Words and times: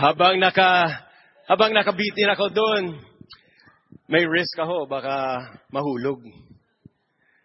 Habang 0.00 0.40
naka 0.40 0.88
habang 1.44 1.76
nakabitin 1.76 2.32
ako 2.32 2.48
doon, 2.56 3.04
may 4.08 4.24
risk 4.24 4.56
ako 4.56 4.88
baka 4.88 5.44
mahulog. 5.68 6.24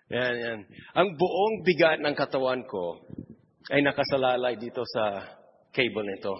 Yan, 0.08 0.36
yan. 0.40 0.60
Ang 0.96 1.08
buong 1.20 1.68
bigat 1.68 2.00
ng 2.00 2.16
katawan 2.16 2.64
ko 2.64 3.04
ay 3.76 3.84
nakasalalay 3.84 4.56
dito 4.56 4.88
sa 4.88 5.36
cable 5.76 6.08
nito. 6.08 6.32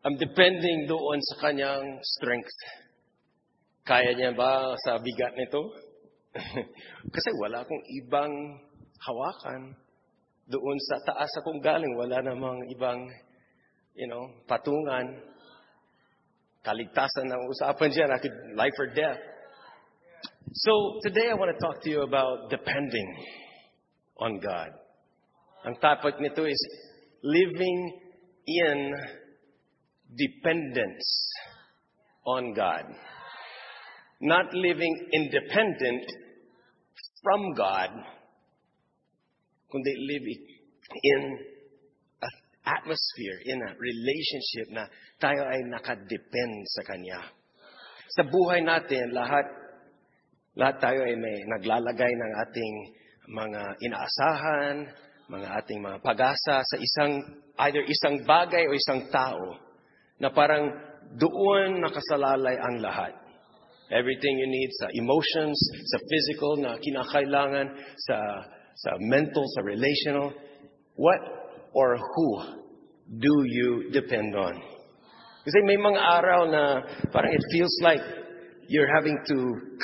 I'm 0.00 0.16
depending 0.16 0.88
doon 0.88 1.20
sa 1.20 1.44
kanyang 1.44 1.84
strength. 2.16 2.56
Kaya 3.84 4.16
niya 4.16 4.32
ba 4.32 4.72
sa 4.80 4.96
bigat 4.96 5.36
nito? 5.36 5.60
Kasi 7.14 7.28
wala 7.36 7.60
akong 7.60 7.84
ibang 8.00 8.32
hawakan. 8.96 9.76
Doon 10.48 10.78
sa 10.88 10.96
taas 11.04 11.32
akong 11.36 11.60
galing, 11.60 11.92
wala 12.00 12.24
namang 12.24 12.64
ibang, 12.72 13.00
you 13.94 14.08
know, 14.08 14.30
patungan. 14.50 15.22
Kaligtasan 16.64 17.28
ng 17.28 17.42
usapan 17.52 17.88
dyan. 17.92 18.10
I 18.10 18.18
could 18.18 18.36
life 18.56 18.76
or 18.78 18.88
death. 18.94 19.20
So, 20.54 20.98
today 21.02 21.30
I 21.30 21.34
want 21.34 21.52
to 21.52 21.60
talk 21.60 21.82
to 21.82 21.90
you 21.90 22.02
about 22.02 22.48
depending 22.48 23.08
on 24.18 24.38
God. 24.40 24.70
Ang 25.66 25.76
topic 25.80 26.20
nito 26.20 26.44
is 26.44 26.60
living 27.22 27.80
in 28.46 28.92
dependence 30.16 31.08
on 32.26 32.54
God. 32.54 32.84
Not 34.20 34.52
living 34.54 34.94
independent 35.12 36.04
from 37.20 37.40
God, 37.56 37.90
kundi 39.68 39.92
live 39.96 40.26
in 41.02 41.20
atmosphere, 42.64 43.38
in 43.44 43.60
a 43.60 43.70
relationship 43.76 44.66
na 44.72 44.84
tayo 45.20 45.44
ay 45.44 45.60
nakadepend 45.68 46.54
sa 46.72 46.82
Kanya. 46.88 47.20
Sa 48.16 48.24
buhay 48.24 48.64
natin, 48.64 49.12
lahat, 49.12 49.46
lahat 50.56 50.76
tayo 50.80 51.00
ay 51.04 51.14
may 51.16 51.36
naglalagay 51.44 52.12
ng 52.12 52.32
ating 52.48 52.74
mga 53.28 53.62
inaasahan, 53.80 54.76
mga 55.28 55.48
ating 55.60 55.80
mga 55.80 55.98
pag-asa 56.04 56.60
sa 56.60 56.76
isang, 56.76 57.20
either 57.68 57.84
isang 57.84 58.24
bagay 58.24 58.68
o 58.68 58.76
isang 58.76 59.08
tao 59.08 59.60
na 60.20 60.28
parang 60.32 60.68
doon 61.16 61.80
nakasalalay 61.80 62.56
ang 62.60 62.80
lahat. 62.80 63.12
Everything 63.92 64.40
you 64.40 64.48
need 64.48 64.70
sa 64.80 64.88
emotions, 64.96 65.56
sa 65.92 65.98
physical 66.08 66.56
na 66.56 66.80
kinakailangan, 66.80 67.68
sa, 68.00 68.16
sa 68.74 68.90
mental, 68.96 69.44
sa 69.52 69.60
relational. 69.60 70.32
What 70.96 71.20
or 71.74 71.98
who 71.98 72.28
do 73.18 73.34
you 73.44 73.90
depend 73.92 74.34
on? 74.34 74.54
Kasi 75.44 75.58
may 75.68 75.76
mga 75.76 76.00
araw 76.00 76.40
na 76.48 76.62
parang 77.12 77.34
it 77.34 77.44
feels 77.52 77.74
like 77.82 78.00
you're 78.68 78.88
having 78.88 79.18
to 79.28 79.36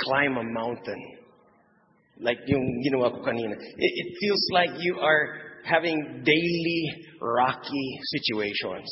climb 0.06 0.38
a 0.38 0.44
mountain. 0.44 1.02
Like 2.20 2.38
yung 2.46 2.64
ginawa 2.80 3.12
ko 3.12 3.20
kanina. 3.20 3.52
It, 3.56 3.92
it 3.92 4.08
feels 4.20 4.44
like 4.52 4.70
you 4.80 4.96
are 5.00 5.50
having 5.64 6.22
daily 6.24 6.82
rocky 7.20 7.88
situations. 8.16 8.88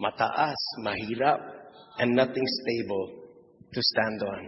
Mataas, 0.00 0.58
mahirap, 0.82 1.38
and 1.98 2.14
nothing 2.14 2.42
stable 2.42 3.22
to 3.72 3.80
stand 3.82 4.22
on. 4.22 4.42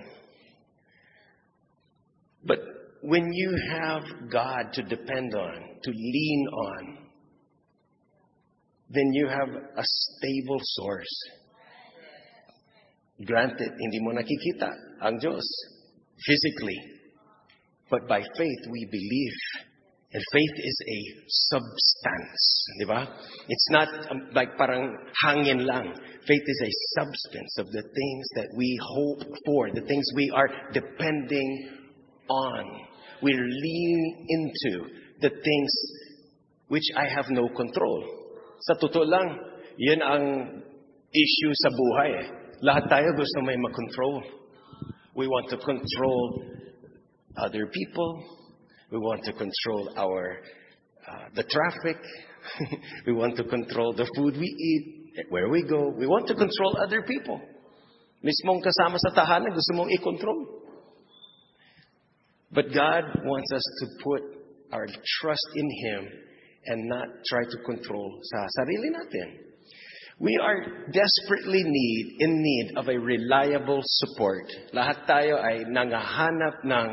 But 2.45 2.59
when 3.03 3.33
you 3.33 3.57
have 3.71 4.03
God 4.31 4.73
to 4.75 4.83
depend 4.83 5.35
on, 5.35 5.79
to 5.83 5.91
lean 5.91 6.47
on, 6.51 7.06
then 8.91 9.13
you 9.13 9.29
have 9.29 9.49
a 9.49 9.83
stable 9.83 10.61
source. 10.63 11.17
Granted, 13.25 13.73
hindi 13.81 13.99
mo 14.05 14.13
nakikita 14.13 14.69
ang 15.01 15.19
Diyos 15.19 15.47
physically. 16.21 16.79
But 17.91 18.07
by 18.09 18.21
faith, 18.21 18.63
we 18.71 18.87
believe. 18.91 19.39
And 20.13 20.23
faith 20.33 20.57
is 20.59 20.79
a 20.87 21.01
substance. 21.51 22.43
Di 22.79 22.87
ba? 22.87 23.09
It's 23.49 23.69
not 23.71 23.89
um, 24.11 24.31
like 24.33 24.57
parang 24.57 24.95
hangin 25.25 25.67
lang. 25.67 25.93
Faith 26.27 26.47
is 26.47 26.61
a 26.63 26.73
substance 27.01 27.53
of 27.59 27.67
the 27.73 27.83
things 27.83 28.25
that 28.37 28.49
we 28.57 28.79
hope 28.81 29.23
for, 29.47 29.71
the 29.73 29.87
things 29.87 30.07
we 30.15 30.31
are 30.31 30.49
depending 30.73 31.71
on. 32.29 32.65
We 33.23 33.33
lean 33.33 34.27
into 34.29 34.89
the 35.21 35.31
things 35.31 35.73
which 36.69 36.87
I 36.97 37.09
have 37.09 37.27
no 37.31 37.49
control. 37.49 38.26
Sa 38.61 38.75
totoo 38.81 39.05
lang, 39.05 39.29
yan 39.77 40.01
ang 40.01 40.25
issue 41.13 41.53
sa 41.53 41.71
buhay. 41.73 42.11
Eh. 42.17 42.27
Lahat 42.65 42.89
tayo 42.89 43.09
gusto 43.13 43.45
may 43.45 43.57
makontrol. 43.61 44.25
We 45.17 45.29
want 45.29 45.49
to 45.53 45.59
control 45.61 46.25
other 47.37 47.69
people. 47.69 48.11
We 48.93 48.99
want 48.99 49.25
to 49.25 49.33
control 49.33 49.93
our 49.97 50.41
uh, 51.05 51.27
the 51.35 51.45
traffic. 51.45 52.01
we 53.07 53.13
want 53.13 53.37
to 53.37 53.45
control 53.45 53.93
the 53.93 54.09
food 54.17 54.37
we 54.37 54.47
eat, 54.47 55.25
where 55.29 55.49
we 55.49 55.63
go. 55.63 55.93
We 55.97 56.07
want 56.07 56.29
to 56.29 56.35
control 56.35 56.77
other 56.81 57.03
people. 57.03 57.41
Mismong 58.25 58.65
kasama 58.65 58.97
sa 58.97 59.13
tahanan, 59.13 59.53
gusto 59.53 59.73
mong 59.77 59.93
i-control. 59.93 60.41
But 62.53 62.73
God 62.73 63.05
wants 63.27 63.51
us 63.53 63.67
to 63.81 63.85
put 64.03 64.23
our 64.73 64.87
trust 65.21 65.49
in 65.55 65.69
Him 65.69 66.01
and 66.67 66.89
not 66.89 67.09
try 67.27 67.43
to 67.45 67.59
control 67.65 68.19
sa 68.23 68.39
sarili 68.63 68.91
natin. 68.91 69.29
We 70.19 70.33
are 70.41 70.89
desperately 70.93 71.61
need, 71.61 72.07
in 72.21 72.41
need 72.41 72.67
of 72.77 72.89
a 72.89 72.97
reliable 72.97 73.85
support. 73.85 74.49
Lahat 74.73 75.05
tayo 75.05 75.37
ay 75.37 75.69
nangahanap 75.69 76.65
ng 76.65 76.89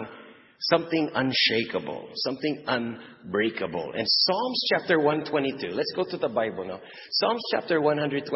something 0.68 1.08
unshakable, 1.16 2.04
something 2.28 2.64
unbreakable. 2.68 3.96
And 3.96 4.04
Psalms 4.04 4.60
chapter 4.76 5.00
122, 5.00 5.72
let's 5.72 5.92
go 5.96 6.04
to 6.04 6.18
the 6.18 6.28
Bible 6.28 6.68
now. 6.68 6.80
Psalms 7.12 7.44
chapter 7.52 7.80
122. 7.80 8.28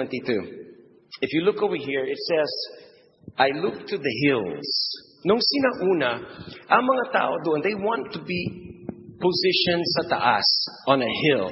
If 1.19 1.33
you 1.33 1.41
look 1.41 1.61
over 1.61 1.75
here, 1.75 2.05
it 2.05 2.19
says, 2.31 2.51
I 3.37 3.49
look 3.59 3.87
to 3.87 3.97
the 3.97 4.15
hills. 4.23 4.69
Nung 5.25 5.41
sinauna, 5.43 6.23
ang 6.71 6.83
mga 6.87 7.05
tao 7.11 7.33
doon, 7.43 7.59
they 7.59 7.75
want 7.75 8.13
to 8.13 8.23
be 8.23 8.66
positioned 9.17 9.85
sa 9.99 10.03
taas, 10.09 10.47
on 10.87 11.01
a 11.01 11.11
hill. 11.27 11.49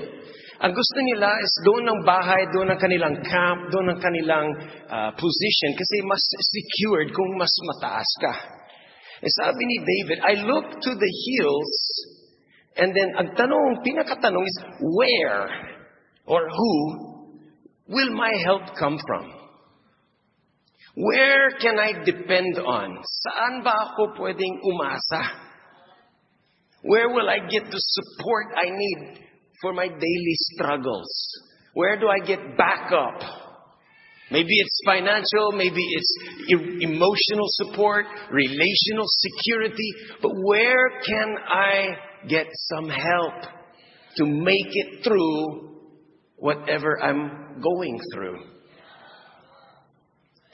Ang 0.55 0.71
gusto 0.71 0.99
nila 1.03 1.35
is 1.43 1.53
doon 1.67 1.83
ng 1.83 1.99
bahay, 2.07 2.47
doon 2.55 2.71
ng 2.71 2.79
kanilang 2.79 3.15
camp, 3.27 3.67
doon 3.75 3.91
ng 3.91 3.99
kanilang 3.99 4.47
uh, 4.87 5.11
position 5.19 5.71
kasi 5.75 5.99
mas 6.07 6.23
secured 6.23 7.11
kung 7.11 7.35
mas 7.35 7.51
mataas 7.75 8.11
ka. 8.23 8.33
E 9.19 9.27
sabi 9.27 9.61
ni 9.67 9.77
David, 9.83 10.19
I 10.23 10.33
look 10.47 10.79
to 10.79 10.91
the 10.95 11.11
hills 11.27 11.75
and 12.79 12.95
then 12.95 13.11
ang 13.19 13.35
tanong, 13.35 13.83
pinakatanong 13.83 14.47
is 14.47 14.57
where 14.79 15.51
or 16.23 16.47
who 16.47 16.73
will 17.91 18.11
my 18.15 18.31
help 18.47 18.63
come 18.79 18.95
from? 18.95 19.25
Where 20.95 21.51
can 21.59 21.75
I 21.75 21.99
depend 22.07 22.55
on? 22.63 23.03
Saan 23.27 23.59
ba 23.67 23.91
ako 23.91 24.15
pwedeng 24.15 24.63
umasa? 24.63 25.44
Where 26.85 27.09
will 27.09 27.27
I 27.27 27.39
get 27.49 27.65
the 27.65 27.81
support 27.81 28.45
I 28.55 28.69
need 28.69 29.19
for 29.59 29.73
my 29.73 29.87
daily 29.87 30.35
struggles? 30.53 31.09
Where 31.73 31.99
do 31.99 32.07
I 32.07 32.19
get 32.19 32.57
backup? 32.57 33.21
Maybe 34.31 34.53
it's 34.53 34.81
financial, 34.85 35.51
maybe 35.53 35.81
it's 35.81 36.17
emotional 36.81 37.45
support, 37.47 38.05
relational 38.31 39.05
security, 39.07 39.91
but 40.21 40.31
where 40.43 41.01
can 41.01 41.35
I 41.47 41.97
get 42.27 42.47
some 42.73 42.89
help 42.89 43.33
to 44.17 44.25
make 44.25 44.69
it 44.69 45.03
through 45.03 45.77
whatever 46.37 47.01
I'm 47.01 47.61
going 47.61 47.99
through? 48.13 48.41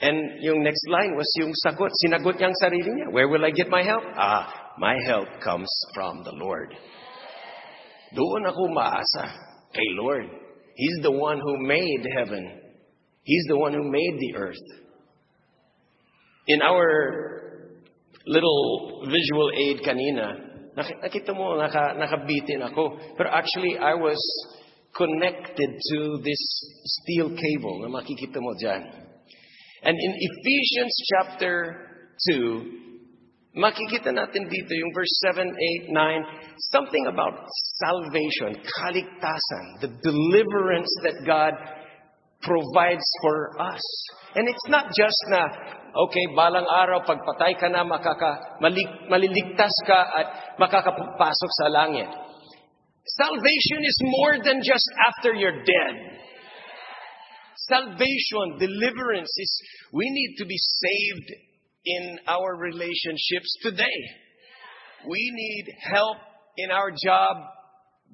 And 0.00 0.42
yung 0.42 0.62
next 0.64 0.88
line 0.88 1.14
was 1.14 1.30
yung 1.38 1.52
sagot, 1.64 1.90
sinagot 2.04 2.40
niyang 2.40 2.56
sarili 2.60 2.90
niya. 2.90 3.12
Where 3.12 3.28
will 3.28 3.44
I 3.44 3.50
get 3.50 3.68
my 3.68 3.82
help? 3.84 4.02
Ah, 4.16 4.61
my 4.78 4.96
help 5.06 5.28
comes 5.42 5.70
from 5.94 6.22
the 6.24 6.32
Lord. 6.32 6.74
Doon 8.14 8.44
ako 8.48 8.68
maasa 8.72 9.24
kay 9.72 9.88
Lord. 9.96 10.28
He's 10.76 10.98
the 11.02 11.12
one 11.12 11.40
who 11.40 11.54
made 11.64 12.04
heaven. 12.16 12.60
He's 13.24 13.46
the 13.48 13.56
one 13.56 13.72
who 13.72 13.84
made 13.84 14.16
the 14.18 14.32
earth. 14.36 14.66
In 16.48 16.60
our 16.60 16.88
little 18.26 19.06
visual 19.06 19.50
aid 19.56 19.80
kanina, 19.86 20.52
nakita 20.76 21.36
mo, 21.36 21.56
naka, 21.56 21.94
nakabitin 21.96 22.64
ako. 22.64 22.98
Pero 23.16 23.28
actually, 23.30 23.78
I 23.78 23.94
was 23.94 24.18
connected 24.96 25.70
to 25.70 25.98
this 26.24 26.42
steel 26.84 27.30
cable 27.30 27.80
na 27.84 27.88
makikita 27.88 28.40
mo 28.40 28.52
dyan. 28.60 28.82
And 29.82 29.96
in 29.98 30.12
Ephesians 30.14 30.94
chapter 31.10 31.52
2, 32.30 32.91
makikita 33.52 34.08
natin 34.12 34.48
dito 34.48 34.72
yung 34.72 34.92
verse 34.96 35.12
7, 35.36 35.44
8, 35.44 35.92
9, 35.92 36.72
something 36.72 37.04
about 37.08 37.36
salvation, 37.84 38.56
kaligtasan, 38.64 39.64
the 39.84 39.92
deliverance 40.00 40.92
that 41.04 41.20
God 41.28 41.52
provides 42.40 43.04
for 43.20 43.60
us. 43.60 43.84
And 44.34 44.48
it's 44.48 44.68
not 44.68 44.88
just 44.96 45.20
na, 45.28 45.44
okay, 46.08 46.24
balang 46.32 46.64
araw, 46.64 47.04
pagpatay 47.04 47.60
ka 47.60 47.68
na, 47.68 47.84
makaka, 47.84 48.56
malik, 48.64 48.88
maliligtas 49.12 49.76
ka 49.84 50.00
at 50.16 50.26
makakapasok 50.56 51.50
sa 51.60 51.66
langit. 51.68 52.08
Salvation 53.04 53.84
is 53.84 53.98
more 54.00 54.40
than 54.40 54.64
just 54.64 54.88
after 55.12 55.34
you're 55.34 55.60
dead. 55.60 55.94
Salvation, 57.68 58.56
deliverance 58.58 59.30
is, 59.36 59.52
we 59.92 60.08
need 60.08 60.40
to 60.40 60.46
be 60.46 60.56
saved 60.56 61.51
in 61.84 62.18
our 62.26 62.56
relationships 62.56 63.56
today. 63.62 63.98
We 65.08 65.18
need 65.34 65.74
help 65.82 66.18
in 66.56 66.70
our 66.70 66.90
job 66.90 67.36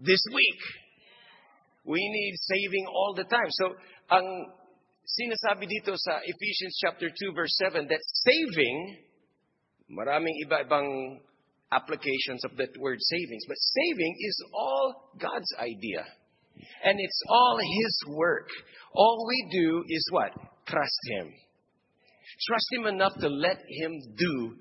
this 0.01 0.23
week. 0.33 0.61
We 1.85 2.01
need 2.01 2.35
saving 2.37 2.87
all 2.87 3.15
the 3.17 3.25
time. 3.25 3.49
So, 3.51 3.75
ang 4.11 4.27
sinasabi 5.05 5.69
dito 5.69 5.97
sa 5.97 6.21
Ephesians 6.25 6.77
chapter 6.81 7.09
2 7.09 7.33
verse 7.33 7.53
7 7.61 7.89
that 7.89 8.05
saving, 8.25 9.05
maraming 9.89 10.37
iba-ibang 10.45 11.21
applications 11.73 12.45
of 12.45 12.57
that 12.57 12.73
word 12.81 12.99
savings, 13.01 13.45
but 13.49 13.57
saving 13.57 14.15
is 14.21 14.37
all 14.53 15.13
God's 15.21 15.53
idea. 15.61 16.05
And 16.85 16.99
it's 16.99 17.23
all 17.29 17.59
His 17.59 17.95
work. 18.17 18.49
All 18.93 19.27
we 19.29 19.49
do 19.53 19.85
is 19.89 20.05
what? 20.11 20.33
Trust 20.67 21.01
Him. 21.13 21.33
Trust 22.47 22.67
Him 22.73 22.87
enough 22.87 23.13
to 23.21 23.29
let 23.29 23.59
Him 23.69 24.01
do 24.17 24.57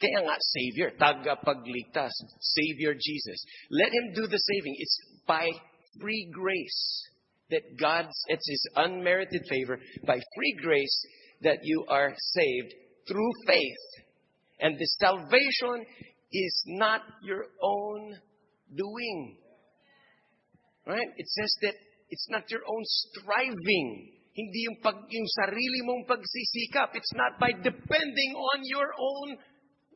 kaya 0.00 0.20
nga, 0.26 0.36
Savior, 0.58 0.90
tagapagligtas, 0.98 2.12
Savior 2.40 2.94
Jesus. 2.94 3.38
Let 3.70 3.92
Him 3.92 4.12
do 4.14 4.26
the 4.26 4.38
saving. 4.38 4.74
It's 4.78 4.98
by 5.26 5.48
free 6.00 6.28
grace 6.32 7.08
that 7.50 7.78
God's, 7.78 8.14
it's 8.28 8.48
His 8.48 8.68
unmerited 8.76 9.42
favor, 9.48 9.78
by 10.06 10.18
free 10.36 10.56
grace 10.60 11.06
that 11.42 11.58
you 11.62 11.84
are 11.88 12.12
saved 12.16 12.74
through 13.08 13.30
faith. 13.46 14.04
And 14.60 14.78
the 14.78 14.86
salvation 15.00 15.86
is 16.32 16.62
not 16.66 17.02
your 17.22 17.44
own 17.62 18.14
doing. 18.74 19.36
Right? 20.86 21.08
It 21.16 21.28
says 21.28 21.54
that 21.62 21.74
it's 22.10 22.26
not 22.28 22.50
your 22.50 22.60
own 22.66 22.82
striving. 22.84 24.12
Hindi 24.34 24.66
yung, 24.66 24.78
pag, 24.82 24.98
yung 25.06 25.28
sarili 25.30 25.78
mong 25.86 26.10
pagsisikap. 26.10 26.90
It's 26.98 27.14
not 27.14 27.38
by 27.38 27.54
depending 27.54 28.32
on 28.34 28.58
your 28.66 28.90
own 28.90 29.38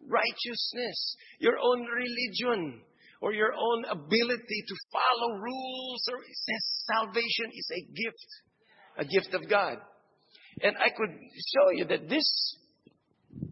righteousness, 0.07 0.99
your 1.43 1.59
own 1.59 1.83
religion, 1.83 2.87
or 3.19 3.35
your 3.35 3.51
own 3.51 3.81
ability 3.91 4.61
to 4.63 4.75
follow 4.95 5.31
rules. 5.43 6.03
Or 6.15 6.19
it 6.23 6.39
says 6.39 6.63
salvation 6.87 7.49
is 7.51 7.69
a 7.75 7.83
gift, 7.91 8.29
a 9.03 9.05
gift 9.11 9.31
of 9.35 9.43
God. 9.51 9.83
And 10.63 10.75
I 10.79 10.91
could 10.95 11.15
show 11.35 11.67
you 11.75 11.85
that 11.91 12.07
this, 12.07 12.27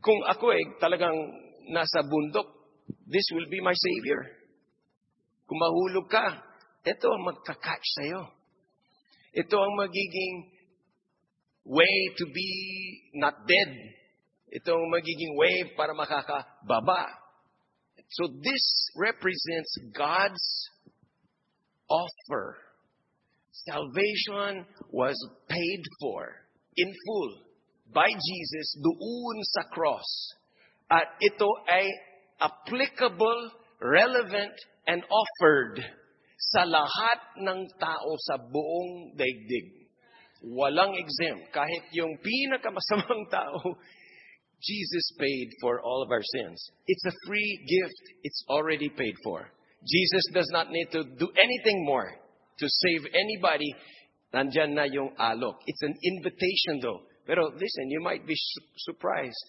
kung 0.02 0.22
ako 0.26 0.54
eh, 0.54 0.62
talagang 0.78 1.18
nasa 1.70 2.06
bundok, 2.06 2.46
this 3.10 3.26
will 3.34 3.46
be 3.50 3.58
my 3.58 3.74
Savior. 3.74 4.22
Kung 5.46 5.58
mahulog 5.58 6.06
ka, 6.10 6.46
ito 6.86 7.06
ang 7.10 7.22
magka-catch 7.26 7.86
sa'yo. 8.02 8.22
Ito 9.34 9.56
ang 9.58 9.74
magiging 9.78 10.55
way 11.66 11.94
to 12.16 12.24
be 12.30 12.50
not 13.18 13.34
dead. 13.46 13.70
Ito 14.54 14.70
ang 14.70 14.88
magiging 14.94 15.34
way 15.34 15.74
para 15.74 15.92
makakababa. 15.92 17.10
So 18.06 18.30
this 18.38 18.64
represents 18.94 19.72
God's 19.90 20.46
offer. 21.90 22.54
Salvation 23.66 24.62
was 24.94 25.18
paid 25.50 25.82
for 25.98 26.46
in 26.78 26.86
full 26.86 27.32
by 27.90 28.06
Jesus 28.06 28.68
doon 28.78 29.36
sa 29.58 29.62
cross. 29.74 30.06
At 30.86 31.18
ito 31.18 31.50
ay 31.66 31.90
applicable, 32.38 33.50
relevant, 33.82 34.54
and 34.86 35.02
offered 35.02 35.82
sa 36.54 36.62
lahat 36.62 37.20
ng 37.42 37.60
tao 37.80 38.10
sa 38.30 38.38
buong 38.38 39.18
daigdig. 39.18 39.85
Walang 40.44 40.96
exempt. 40.98 41.52
Kahit 41.52 41.88
yung 41.92 42.18
pinakamasamang 42.20 43.24
tao, 43.34 43.76
Jesus 44.60 45.06
paid 45.18 45.48
for 45.60 45.80
all 45.80 46.02
of 46.02 46.10
our 46.10 46.22
sins. 46.22 46.58
It's 46.86 47.04
a 47.06 47.14
free 47.26 47.64
gift. 47.68 48.02
It's 48.22 48.44
already 48.48 48.88
paid 48.88 49.14
for. 49.22 49.48
Jesus 49.86 50.24
does 50.32 50.48
not 50.50 50.70
need 50.70 50.90
to 50.92 51.04
do 51.04 51.28
anything 51.38 51.84
more 51.84 52.10
to 52.58 52.66
save 52.68 53.06
anybody. 53.12 53.74
Nandyan 54.34 54.74
na 54.74 54.84
yung 54.84 55.14
alok. 55.16 55.62
It's 55.66 55.82
an 55.82 55.94
invitation 56.02 56.80
though. 56.82 57.00
Pero 57.26 57.48
listen, 57.52 57.90
you 57.90 58.00
might 58.00 58.26
be 58.26 58.34
su- 58.34 58.68
surprised. 58.90 59.44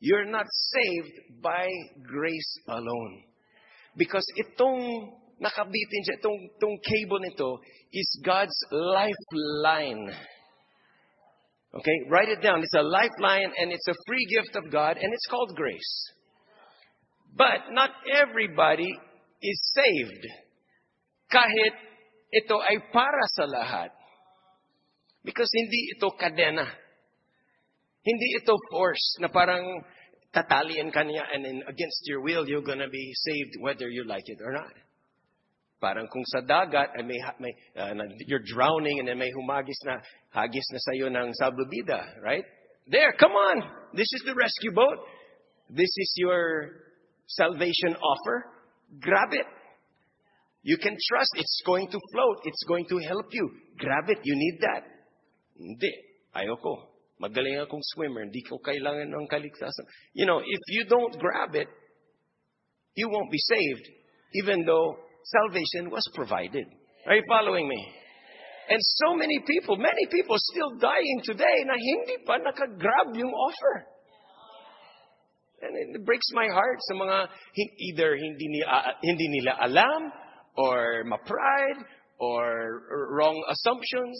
You're 0.00 0.26
not 0.26 0.46
saved 0.48 1.42
by 1.42 1.68
grace 2.02 2.52
alone. 2.68 3.24
Because 3.96 4.26
itong 4.36 5.12
nakabitin 5.40 6.02
siya, 6.04 6.16
itong, 6.20 6.38
itong 6.56 6.76
cable 6.80 7.20
nito 7.20 7.60
is 7.92 8.08
God's 8.24 8.56
lifeline. 8.72 10.12
Okay, 11.76 11.96
write 12.08 12.32
it 12.32 12.40
down. 12.40 12.62
It's 12.64 12.74
a 12.74 12.82
lifeline 12.82 13.52
and 13.58 13.72
it's 13.72 13.88
a 13.88 13.96
free 14.06 14.24
gift 14.32 14.56
of 14.56 14.72
God 14.72 14.96
and 14.96 15.12
it's 15.12 15.28
called 15.28 15.52
grace. 15.54 15.94
But 17.36 17.68
not 17.72 17.90
everybody 18.08 18.88
is 19.42 19.58
saved. 19.76 20.24
Kahit 21.28 21.74
ito 22.32 22.56
ay 22.64 22.80
para 22.88 23.24
sa 23.36 23.44
lahat. 23.44 23.90
Because 25.20 25.50
hindi 25.52 25.92
ito 25.92 26.08
kadena. 26.16 26.64
Hindi 28.00 28.28
ito 28.40 28.56
force 28.70 29.18
na 29.20 29.28
parang 29.28 29.84
tatalian 30.32 30.88
ka 30.94 31.02
niya 31.04 31.28
and 31.28 31.44
then 31.44 31.58
against 31.68 32.00
your 32.08 32.22
will, 32.22 32.48
you're 32.48 32.64
gonna 32.64 32.88
be 32.88 33.12
saved 33.26 33.60
whether 33.60 33.90
you 33.90 34.06
like 34.08 34.24
it 34.24 34.40
or 34.40 34.54
not. 34.54 34.85
Parang 35.76 36.08
kung 36.08 36.24
sa 36.24 36.40
dagat, 36.40 36.96
ay 36.96 37.04
may, 37.04 37.20
may, 37.38 37.52
uh, 37.76 37.92
you're 38.26 38.44
drowning 38.44 38.98
and 38.98 39.08
then 39.08 39.18
may 39.18 39.28
humagis 39.28 39.76
na, 39.84 40.00
hagis 40.32 40.64
na 40.72 40.80
sa'yo 40.80 41.12
ng 41.12 41.32
salbabida, 41.36 42.16
right? 42.24 42.44
There, 42.88 43.12
come 43.18 43.32
on! 43.32 43.62
This 43.92 44.08
is 44.14 44.22
the 44.24 44.34
rescue 44.34 44.72
boat. 44.72 45.04
This 45.68 45.90
is 45.90 46.14
your 46.16 46.86
salvation 47.26 47.96
offer. 47.96 48.46
Grab 49.00 49.32
it. 49.32 49.46
You 50.62 50.78
can 50.78 50.96
trust 51.08 51.30
it's 51.34 51.62
going 51.66 51.88
to 51.88 51.98
float. 52.12 52.38
It's 52.44 52.64
going 52.66 52.86
to 52.88 52.98
help 53.06 53.26
you. 53.30 53.50
Grab 53.78 54.08
it. 54.08 54.18
You 54.24 54.34
need 54.34 54.58
that. 54.60 54.82
Hindi. 55.58 55.92
Ayoko. 56.34 56.88
Magaling 57.22 57.62
akong 57.62 57.82
swimmer. 57.82 58.22
Hindi 58.22 58.42
ko 58.42 58.58
kailangan 58.58 59.14
ng 59.14 59.26
kaligtasan. 59.28 59.86
You 60.14 60.26
know, 60.26 60.38
if 60.38 60.62
you 60.68 60.84
don't 60.88 61.18
grab 61.18 61.54
it, 61.54 61.68
you 62.94 63.08
won't 63.08 63.30
be 63.30 63.38
saved. 63.38 63.86
Even 64.34 64.64
though 64.64 64.96
salvation 65.32 65.90
was 65.90 66.06
provided. 66.14 66.66
Are 67.06 67.16
you 67.16 67.22
following 67.28 67.68
me? 67.68 67.80
And 68.68 68.80
so 68.82 69.14
many 69.14 69.38
people, 69.46 69.76
many 69.76 70.06
people 70.10 70.36
still 70.38 70.74
dying 70.78 71.20
today 71.22 71.58
na 71.66 71.74
hindi 71.78 72.18
pa 72.26 72.38
nakagrab 72.42 73.14
yung 73.14 73.30
offer. 73.30 73.86
And 75.62 75.72
it 75.94 76.04
breaks 76.04 76.26
my 76.34 76.48
heart 76.50 76.78
sa 76.90 76.94
mga 76.94 77.16
either 77.54 78.16
hindi, 78.16 78.46
ni, 78.48 78.60
uh, 78.62 78.92
hindi 79.02 79.26
nila 79.40 79.56
alam 79.62 80.12
or 80.58 81.04
ma-pride 81.06 81.80
or 82.18 82.82
wrong 83.14 83.38
assumptions 83.48 84.18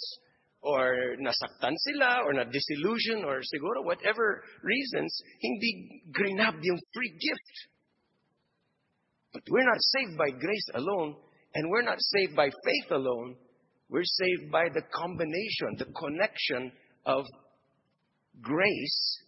or 0.63 1.15
nasaktan 1.21 1.75
sila 1.91 2.23
or 2.25 2.33
na-disillusion 2.33 3.25
or 3.25 3.43
siguro 3.43 3.85
whatever 3.85 4.43
reasons, 4.63 5.11
hindi 5.41 6.03
grinab 6.11 6.57
yung 6.63 6.79
free 6.95 7.15
gift. 7.19 7.55
But 9.37 9.53
we're 9.53 9.69
not 9.69 9.83
saved 9.93 10.17
by 10.17 10.31
grace 10.31 10.69
alone 10.75 11.15
and 11.55 11.69
we're 11.69 11.83
not 11.83 12.01
saved 12.01 12.35
by 12.35 12.49
faith 12.49 12.91
alone. 12.91 13.37
We're 13.91 14.03
saved 14.03 14.51
by 14.51 14.65
the 14.73 14.81
combination, 14.81 15.77
the 15.77 15.93
connection 15.93 16.73
of 17.05 17.27
grace 18.41 19.21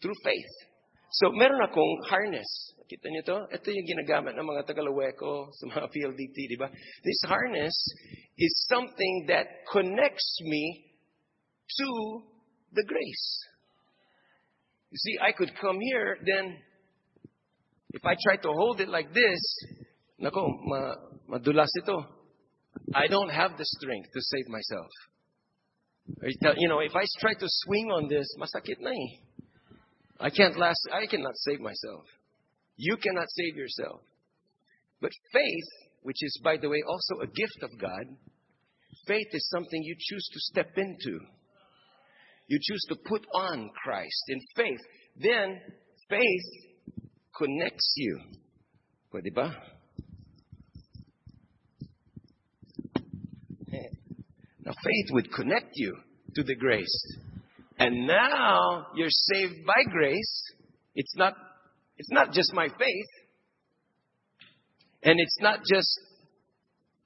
through 0.00 0.14
faith. 0.22 0.54
So, 1.10 1.32
meron 1.32 1.66
akong 1.66 1.98
harness. 2.06 2.46
Kita 2.86 3.10
niyo 3.10 3.22
to? 3.26 3.38
Ito 3.50 3.74
yung 3.74 3.88
ginagamit 3.90 4.38
ng 4.38 4.46
mga 4.46 4.70
sa 4.70 5.64
mga 5.66 5.86
PLDT, 5.98 6.36
di 6.46 6.54
ba? 6.54 6.70
This 7.02 7.20
harness 7.26 7.74
is 8.38 8.54
something 8.70 9.26
that 9.26 9.66
connects 9.66 10.30
me 10.46 10.94
to 11.74 11.90
the 12.70 12.86
grace. 12.86 13.28
You 14.94 14.98
see, 14.98 15.18
I 15.18 15.34
could 15.34 15.50
come 15.58 15.78
here, 15.82 16.18
then 16.22 16.54
if 17.92 18.04
I 18.04 18.14
try 18.22 18.36
to 18.36 18.48
hold 18.48 18.80
it 18.80 18.88
like 18.88 19.12
this, 19.12 19.40
nako, 20.22 20.48
ma 20.64 20.94
madulas 21.28 21.68
ito. 21.82 22.06
I 22.94 23.06
don't 23.08 23.30
have 23.30 23.56
the 23.58 23.64
strength 23.64 24.10
to 24.12 24.20
save 24.20 24.48
myself. 24.48 24.90
You 26.56 26.68
know, 26.68 26.80
if 26.80 26.94
I 26.94 27.04
try 27.20 27.34
to 27.34 27.46
swing 27.46 27.90
on 27.92 28.08
this, 28.08 28.26
masakit 28.38 28.80
na 28.80 28.90
eh. 28.90 29.46
I 30.20 30.30
can't 30.30 30.56
last, 30.58 30.80
I 30.92 31.06
cannot 31.06 31.36
save 31.36 31.60
myself. 31.60 32.04
You 32.76 32.96
cannot 32.96 33.26
save 33.28 33.56
yourself. 33.56 34.00
But 35.00 35.12
faith, 35.32 35.70
which 36.02 36.22
is, 36.22 36.40
by 36.44 36.56
the 36.56 36.68
way, 36.68 36.82
also 36.86 37.22
a 37.22 37.26
gift 37.26 37.62
of 37.62 37.70
God, 37.80 38.04
faith 39.06 39.28
is 39.32 39.48
something 39.48 39.82
you 39.82 39.96
choose 39.98 40.28
to 40.32 40.40
step 40.40 40.76
into. 40.76 41.20
You 42.48 42.58
choose 42.60 42.84
to 42.88 42.96
put 43.06 43.26
on 43.34 43.70
Christ 43.82 44.24
in 44.28 44.40
faith. 44.56 44.80
Then 45.16 45.60
faith 46.08 46.69
connects 47.40 47.94
you. 47.96 48.20
Pwede 49.12 49.32
ba? 49.34 49.56
Now 54.64 54.76
faith 54.84 55.08
would 55.12 55.32
connect 55.32 55.72
you 55.74 55.96
to 56.34 56.42
the 56.44 56.54
grace. 56.54 57.16
And 57.78 58.06
now 58.06 58.86
you're 58.94 59.08
saved 59.10 59.64
by 59.66 59.82
grace. 59.90 60.52
It's 60.94 61.16
not, 61.16 61.34
it's 61.96 62.10
not 62.12 62.32
just 62.32 62.52
my 62.52 62.68
faith. 62.68 63.12
And 65.02 65.18
it's 65.18 65.38
not 65.40 65.60
just 65.64 65.90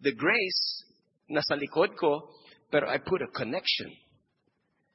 the 0.00 0.12
grace 0.12 0.84
nasa 1.30 1.56
likod 1.56 1.96
ko, 1.96 2.28
pero 2.70 2.90
I 2.90 2.98
put 2.98 3.22
a 3.22 3.28
connection. 3.28 3.88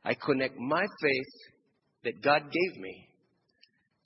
I 0.03 0.13
connect 0.13 0.60
my 0.60 0.86
faith 1.01 1.34
that 2.03 2.22
God 2.22 2.51
gave 2.51 2.81
me 2.81 3.09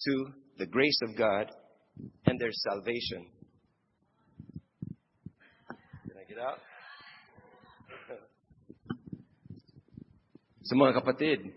to 0.06 0.26
the 0.58 0.66
grace 0.66 1.00
of 1.04 1.18
God 1.18 1.52
and 2.26 2.40
their 2.40 2.52
salvation. 2.52 3.28
Can 6.08 6.18
I 6.20 6.24
get 6.28 6.40
out? 6.40 6.60
So 10.66 10.78
mga 10.78 10.96
kapatid, 10.96 11.52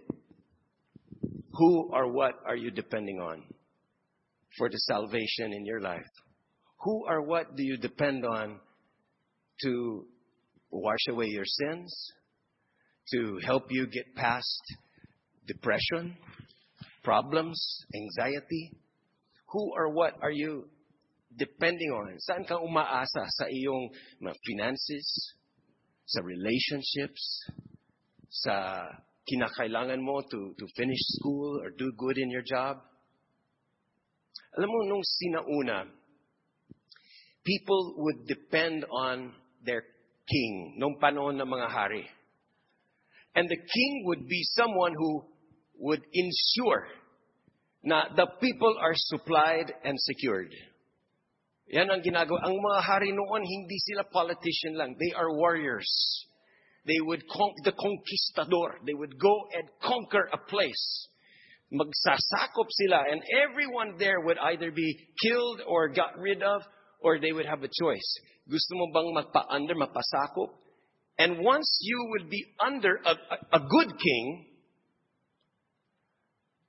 who 1.53 1.91
or 1.93 2.11
what 2.11 2.35
are 2.45 2.57
you 2.57 2.73
depending 2.73 3.21
on 3.21 3.45
for 4.59 4.69
the 4.69 4.79
salvation 4.79 5.53
in 5.53 5.65
your 5.65 5.81
life? 5.81 6.11
Who 6.83 7.07
or 7.07 7.23
what 7.23 7.55
do 7.55 7.63
you 7.63 7.77
depend 7.77 8.27
on 8.27 8.59
to 9.63 10.07
wash 10.71 11.07
away 11.09 11.27
your 11.27 11.45
sins, 11.45 12.13
to 13.13 13.39
help 13.45 13.67
you 13.71 13.87
get 13.87 14.15
past 14.15 14.63
depression, 15.47 16.17
problems, 17.07 17.55
anxiety? 17.95 18.75
Who 19.55 19.71
or 19.79 19.95
what 19.95 20.19
are 20.21 20.35
you 20.35 20.67
depending 21.31 21.95
on? 21.95 22.19
Saan 22.19 22.43
ka 22.43 22.59
umaasa? 22.59 23.31
Sa 23.31 23.47
iyong 23.47 23.95
finances? 24.43 25.07
Sa 26.11 26.27
relationships? 26.27 27.23
Sa 28.27 28.83
kinakailangan 29.23 30.03
mo 30.03 30.19
to, 30.27 30.51
to 30.59 30.67
finish 30.75 30.99
school 31.23 31.63
or 31.63 31.71
do 31.71 31.95
good 31.95 32.19
in 32.19 32.27
your 32.27 32.43
job? 32.43 32.83
Alam 34.59 34.67
mo, 34.67 34.79
nung 34.91 35.05
sinauna, 35.07 35.87
people 37.47 38.03
would 38.03 38.27
depend 38.27 38.83
on 38.91 39.31
their 39.63 39.87
king, 40.27 40.75
nung 40.83 40.99
panahon 40.99 41.39
ng 41.39 41.47
mga 41.47 41.69
hari. 41.71 42.03
And 43.37 43.47
the 43.47 43.61
king 43.61 43.93
would 44.11 44.27
be 44.27 44.43
someone 44.57 44.97
who 44.97 45.36
would 45.79 46.03
ensure 46.13 46.89
na 47.85 48.11
the 48.15 48.27
people 48.41 48.75
are 48.81 48.95
supplied 48.95 49.73
and 49.85 49.95
secured. 50.01 50.51
Yan 51.71 51.91
ang 51.91 52.03
ginagawa. 52.03 52.47
Ang 52.47 52.59
mga 52.59 52.81
hari 52.83 53.11
noon, 53.11 53.43
hindi 53.43 53.79
sila 53.83 54.07
politician 54.07 54.79
lang. 54.79 54.95
They 54.99 55.15
are 55.15 55.35
warriors. 55.35 55.91
They 56.87 57.03
would 57.03 57.27
con- 57.27 57.59
the 57.67 57.75
conquistador. 57.75 58.79
They 58.87 58.95
would 58.95 59.19
go 59.19 59.35
and 59.51 59.67
conquer 59.83 60.31
a 60.31 60.39
place. 60.47 61.11
Magsasakop 61.75 62.71
sila 62.71 63.11
and 63.11 63.23
everyone 63.43 63.99
there 63.99 64.23
would 64.23 64.39
either 64.39 64.71
be 64.71 64.87
killed 65.19 65.63
or 65.67 65.91
got 65.91 66.15
rid 66.19 66.43
of 66.43 66.63
or 67.03 67.19
they 67.19 67.35
would 67.35 67.47
have 67.47 67.67
a 67.67 67.71
choice. 67.71 68.11
Gusto 68.47 68.79
mo 68.79 68.87
bang 68.95 69.11
magpa-under, 69.11 69.75
mapasakop? 69.75 70.55
And 71.19 71.43
once 71.43 71.67
you 71.83 71.99
will 72.15 72.31
be 72.31 72.47
under 72.63 73.01
a, 73.03 73.11
a, 73.11 73.59
a 73.59 73.61
good 73.67 73.91
king, 73.99 74.47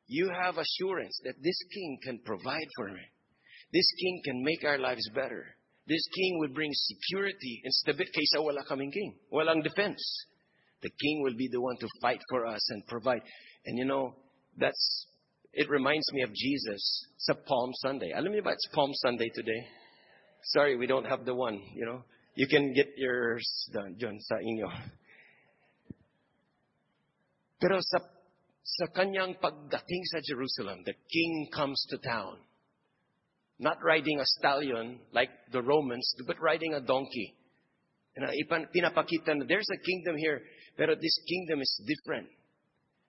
you 0.08 0.30
have 0.30 0.58
assurance 0.58 1.20
that 1.26 1.36
this 1.42 1.60
king 1.74 2.00
can 2.04 2.20
provide 2.26 2.68
for 2.76 2.88
me. 2.88 3.02
This 3.74 3.88
king 4.00 4.22
can 4.24 4.44
make 4.44 4.64
our 4.64 4.78
lives 4.78 5.08
better. 5.14 5.46
This 5.88 6.06
king 6.16 6.40
will 6.40 6.54
bring 6.54 6.72
security 6.74 7.62
and 7.64 7.74
stability. 7.74 8.12
Kaysa 8.12 8.44
wala 8.44 8.64
kaming 8.70 8.92
king. 8.92 9.16
Walang 9.32 9.64
defense. 9.64 10.02
The 10.82 10.90
king 10.90 11.24
will 11.24 11.36
be 11.36 11.50
the 11.52 11.62
one 11.62 11.78
to 11.80 11.88
fight 12.02 12.22
for 12.30 12.46
us 12.46 12.62
and 12.72 12.86
provide. 12.88 13.22
And 13.66 13.78
you 13.78 13.86
know, 13.86 14.16
that's, 14.58 15.08
it 15.54 15.70
reminds 15.70 16.12
me 16.14 16.24
of 16.24 16.34
Jesus 16.34 17.08
sa 17.18 17.34
Palm 17.34 17.72
Sunday. 17.76 18.12
Alam 18.16 18.32
niyo 18.32 18.44
ba 18.44 18.52
it's 18.52 18.68
Palm 18.74 18.92
Sunday 18.94 19.30
today? 19.34 19.68
Sorry, 20.44 20.78
we 20.78 20.88
don't 20.88 21.06
have 21.06 21.26
the 21.26 21.36
one, 21.36 21.60
you 21.74 21.86
know. 21.86 22.04
You 22.36 22.48
can 22.48 22.74
get 22.74 22.94
yours 22.96 23.44
done, 23.74 23.96
John, 23.98 24.20
sa 24.22 24.36
inyo. 24.36 24.70
Pero 27.60 27.80
sa, 27.82 27.98
sa 28.68 28.86
kanyang 28.92 29.40
pagdating 29.40 30.04
sa 30.12 30.20
Jerusalem, 30.20 30.84
the 30.84 30.94
king 31.08 31.48
comes 31.56 31.80
to 31.90 31.98
town. 32.04 32.38
Not 33.60 33.80
riding 33.82 34.20
a 34.20 34.28
stallion 34.38 35.00
like 35.14 35.32
the 35.52 35.64
Romans, 35.64 36.06
but 36.28 36.36
riding 36.40 36.76
a 36.76 36.82
donkey. 36.82 37.34
And 38.16 38.28
pinapakita 38.76 39.38
na 39.38 39.46
there's 39.48 39.70
a 39.72 39.82
kingdom 39.82 40.18
here, 40.18 40.42
pero 40.76 40.96
this 40.96 41.18
kingdom 41.28 41.62
is 41.62 41.82
different. 41.88 42.28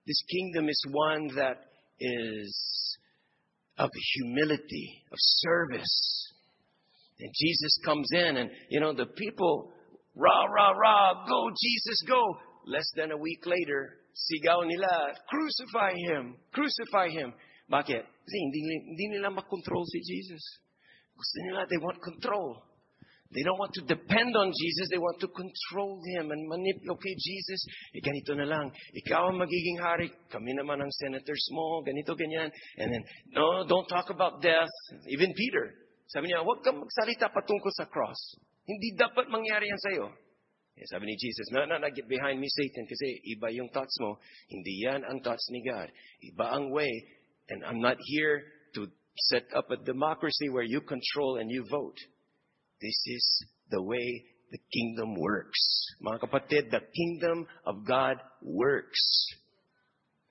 This 0.07 0.21
kingdom 0.31 0.69
is 0.69 0.81
one 0.89 1.27
that 1.35 1.69
is 1.99 2.97
of 3.77 3.89
humility, 3.93 5.03
of 5.11 5.17
service, 5.19 6.19
and 7.19 7.31
Jesus 7.35 7.79
comes 7.83 8.09
in 8.13 8.37
and, 8.37 8.49
you 8.69 8.79
know, 8.79 8.93
the 8.93 9.05
people, 9.05 9.71
rah, 10.15 10.45
rah, 10.45 10.71
rah, 10.71 11.25
go, 11.27 11.49
Jesus, 11.49 12.01
go. 12.07 12.37
Less 12.65 12.89
than 12.95 13.11
a 13.11 13.17
week 13.17 13.45
later, 13.45 13.97
sigaw 14.13 14.63
nila, 14.65 15.13
crucify 15.27 15.93
him, 15.95 16.37
crucify 16.51 17.07
him. 17.09 17.33
Bakit? 17.69 18.03
Kasi 18.03 18.35
hindi, 18.37 18.59
hindi 18.65 19.05
nila 19.17 19.29
makontrol 19.29 19.85
si 19.85 19.99
Jesus. 20.01 20.41
Gusto 21.13 21.37
nila, 21.45 21.67
they 21.69 21.77
want 21.77 22.01
control. 22.01 22.69
They 23.29 23.45
don't 23.45 23.61
want 23.61 23.77
to 23.77 23.85
depend 23.85 24.33
on 24.33 24.49
Jesus. 24.49 24.89
They 24.89 24.97
want 24.97 25.21
to 25.21 25.29
control 25.29 26.01
Him 26.01 26.33
and 26.33 26.41
manipulate. 26.49 26.97
Okay, 26.97 27.13
Jesus, 27.13 27.61
eh, 27.93 28.01
ganito 28.01 28.33
na 28.33 28.49
lang. 28.49 28.73
Ikaw 28.73 29.29
ang 29.29 29.37
magiging 29.37 29.77
hari. 29.77 30.09
Kami 30.33 30.57
naman 30.57 30.81
ang 30.81 30.89
senators 30.89 31.45
mo. 31.53 31.85
Ganito, 31.85 32.17
ganyan. 32.17 32.49
And 32.81 32.89
then, 32.89 33.03
no, 33.37 33.69
don't 33.69 33.85
talk 33.85 34.09
about 34.09 34.41
death. 34.41 34.73
Even 35.13 35.29
Peter. 35.37 35.77
Sabi 36.09 36.33
niya, 36.33 36.41
huwag 36.41 36.65
kang 36.65 36.81
magsalita 36.81 37.29
patungkol 37.29 37.69
sa 37.77 37.85
cross. 37.85 38.17
Hindi 38.65 38.97
dapat 38.97 39.29
mangyari 39.29 39.69
yan 39.69 39.81
sa'yo. 39.85 40.05
Sabi 40.87 41.11
ni 41.11 41.15
Jesus, 41.19 41.51
no, 41.51 41.65
no, 41.65 41.75
no, 41.75 41.87
get 41.91 42.07
behind 42.07 42.39
me, 42.39 42.47
Satan, 42.47 42.87
kasi 42.87 43.19
iba 43.35 43.51
yung 43.51 43.67
thoughts 43.75 43.95
mo. 43.99 44.15
Hindi 44.47 44.87
yan 44.87 45.03
ang 45.03 45.19
thoughts 45.19 45.43
ni 45.51 45.59
God. 45.67 45.91
Iba 46.23 46.55
ang 46.55 46.71
way. 46.71 46.91
And 47.49 47.65
I'm 47.65 47.81
not 47.83 47.97
here 47.99 48.43
to 48.75 48.87
set 49.33 49.43
up 49.51 49.67
a 49.71 49.83
democracy 49.83 50.47
where 50.47 50.63
you 50.63 50.79
control 50.81 51.37
and 51.37 51.51
you 51.51 51.65
vote. 51.67 51.97
This 52.79 52.95
is 53.11 53.25
the 53.69 53.83
way 53.83 54.07
the 54.51 54.59
kingdom 54.71 55.15
works. 55.19 55.59
Mga 56.01 56.17
kapatid, 56.23 56.63
the 56.71 56.81
kingdom 56.95 57.45
of 57.65 57.83
God 57.85 58.15
works. 58.41 59.03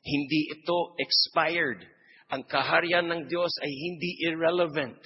Hindi 0.01 0.57
ito 0.57 0.97
expired. 0.97 1.85
Ang 2.33 2.45
kaharian 2.49 3.09
ng 3.09 3.23
Diyos 3.29 3.53
ay 3.61 3.73
hindi 3.73 4.25
irrelevant. 4.25 4.99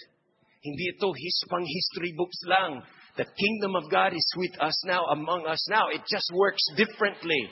Hindi 0.63 0.85
ito 0.95 1.11
his 1.11 1.39
pang 1.51 1.67
history 1.67 2.15
books 2.15 2.41
lang. 2.47 2.83
The 3.17 3.25
kingdom 3.25 3.77
of 3.77 3.91
God 3.91 4.15
is 4.15 4.33
with 4.37 4.61
us 4.61 4.85
now, 4.87 5.05
among 5.07 5.47
us 5.47 5.67
now. 5.69 5.89
It 5.93 6.01
just 6.09 6.31
works 6.33 6.63
differently. 6.77 7.49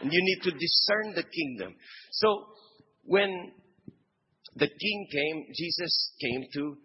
And 0.00 0.10
you 0.12 0.20
need 0.22 0.42
to 0.44 0.50
discern 0.52 1.14
the 1.14 1.24
kingdom. 1.24 1.74
So, 2.12 2.46
when 3.04 3.52
the 4.54 4.68
king 4.68 5.08
came, 5.12 5.46
Jesus 5.54 6.12
came 6.20 6.44
to 6.54 6.76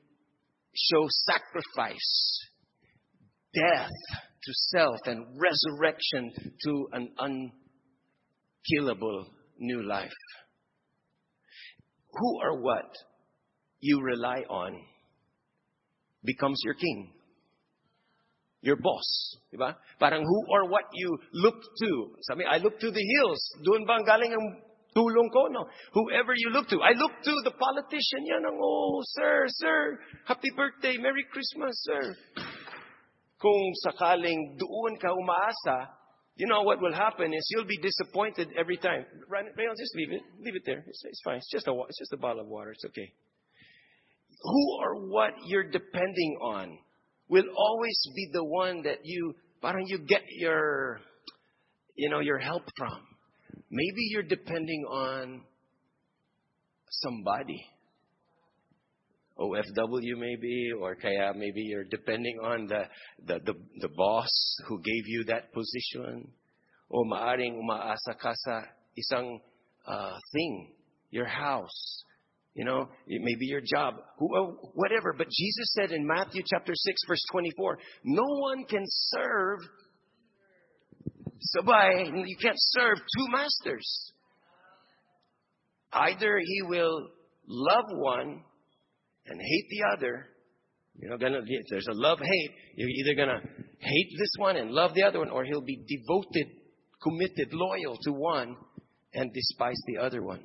show 0.75 1.07
sacrifice, 1.09 2.39
death 3.53 3.89
to 4.43 4.53
self, 4.71 4.99
and 5.05 5.25
resurrection 5.39 6.31
to 6.65 6.87
an 6.91 7.09
unkillable 8.79 9.27
new 9.59 9.83
life. 9.87 10.11
Who 12.11 12.39
or 12.41 12.61
what 12.61 12.91
you 13.79 14.01
rely 14.01 14.43
on 14.49 14.81
becomes 16.23 16.61
your 16.63 16.73
king. 16.73 17.11
Your 18.63 18.77
boss. 18.79 19.37
Diba? 19.51 19.75
Parang 19.99 20.23
who 20.23 20.39
or 20.47 20.71
what 20.71 20.87
you 20.93 21.19
look 21.33 21.59
to. 21.59 21.91
Sabi, 22.31 22.45
I 22.47 22.57
look 22.57 22.79
to 22.79 22.89
the 22.89 23.05
hills. 23.19 23.41
Doon 23.59 23.83
bang 23.83 24.07
galing 24.07 24.31
ang 24.31 24.63
tulong 24.95 25.29
ko? 25.35 25.51
No. 25.51 25.67
Whoever 25.91 26.31
you 26.31 26.49
look 26.55 26.71
to. 26.71 26.79
I 26.79 26.95
look 26.95 27.11
to 27.11 27.33
the 27.43 27.51
politician. 27.51 28.23
Yan 28.23 28.47
ang, 28.47 28.57
oh, 28.57 29.03
sir, 29.19 29.45
sir, 29.59 29.99
happy 30.25 30.47
birthday, 30.55 30.95
Merry 30.95 31.27
Christmas, 31.27 31.75
sir. 31.83 32.15
Kung 33.35 33.61
sakaling 33.83 34.55
doon 34.55 34.95
ka 34.95 35.11
umaasa, 35.11 35.91
you 36.39 36.47
know 36.47 36.63
what 36.63 36.79
will 36.79 36.95
happen 36.95 37.35
is 37.35 37.43
you'll 37.51 37.67
be 37.67 37.77
disappointed 37.83 38.47
every 38.55 38.79
time. 38.79 39.03
Rayon, 39.27 39.75
just 39.75 39.93
leave 39.99 40.15
it. 40.15 40.23
Leave 40.39 40.55
it 40.55 40.63
there. 40.65 40.81
It's, 40.87 41.03
it's 41.03 41.21
fine. 41.21 41.43
It's 41.43 41.51
just, 41.51 41.67
a, 41.67 41.75
it's 41.91 41.99
just 41.99 42.15
a 42.15 42.17
bottle 42.17 42.41
of 42.41 42.47
water. 42.47 42.71
It's 42.71 42.87
okay 42.95 43.11
who 44.43 44.77
or 44.81 45.07
what 45.07 45.31
you're 45.47 45.69
depending 45.69 46.37
on 46.41 46.77
will 47.29 47.49
always 47.55 47.99
be 48.15 48.29
the 48.33 48.43
one 48.43 48.83
that 48.83 48.99
you 49.03 49.33
parang 49.61 49.85
you 49.87 49.99
get 49.99 50.23
your, 50.29 50.99
you 51.95 52.09
know, 52.09 52.19
your 52.19 52.39
help 52.39 52.63
from. 52.77 52.99
Maybe 53.69 54.01
you're 54.11 54.23
depending 54.23 54.83
on 54.89 55.41
somebody. 56.89 57.65
OFW 59.39 60.17
maybe, 60.17 60.69
or 60.79 60.95
kaya 60.95 61.33
maybe 61.35 61.61
you're 61.61 61.85
depending 61.85 62.37
on 62.43 62.67
the, 62.67 62.83
the, 63.25 63.39
the, 63.39 63.53
the 63.79 63.89
boss 63.89 64.29
who 64.67 64.79
gave 64.79 65.07
you 65.07 65.23
that 65.25 65.51
position. 65.53 66.29
O 66.91 67.03
maaring 67.03 67.57
umaasa 67.57 68.13
ka 68.19 68.31
sa 68.35 68.61
isang 68.93 69.41
uh, 69.87 70.17
thing, 70.33 70.73
your 71.09 71.25
house, 71.25 72.03
you 72.55 72.65
know, 72.65 72.87
it 73.07 73.21
may 73.23 73.35
be 73.35 73.47
your 73.47 73.61
job, 73.61 73.95
oh, 74.21 74.71
whatever. 74.75 75.13
But 75.17 75.27
Jesus 75.27 75.73
said 75.73 75.91
in 75.91 76.05
Matthew 76.05 76.43
chapter 76.45 76.73
6 76.75 77.01
verse 77.07 77.23
24, 77.31 77.77
no 78.03 78.23
one 78.39 78.65
can 78.65 78.83
serve 78.85 79.59
So 81.39 81.63
by, 81.63 81.91
you 82.13 82.37
can't 82.41 82.57
serve 82.57 82.97
two 82.97 83.27
masters. 83.31 84.11
Either 85.91 86.39
he 86.43 86.61
will 86.63 87.07
love 87.47 87.85
one 87.89 88.43
and 89.25 89.41
hate 89.41 89.67
the 89.69 89.97
other. 89.97 90.27
You 90.99 91.09
know, 91.09 91.17
there's 91.17 91.87
a 91.87 91.93
love 91.93 92.19
hate. 92.19 92.51
You're 92.75 92.89
either 92.89 93.15
gonna 93.15 93.41
hate 93.79 94.09
this 94.19 94.33
one 94.37 94.57
and 94.57 94.71
love 94.71 94.93
the 94.93 95.03
other 95.03 95.19
one, 95.19 95.29
or 95.29 95.43
he'll 95.43 95.61
be 95.61 95.83
devoted, 95.87 96.47
committed, 97.01 97.49
loyal 97.51 97.97
to 98.03 98.11
one 98.11 98.55
and 99.13 99.33
despise 99.33 99.81
the 99.87 99.97
other 99.97 100.21
one. 100.21 100.43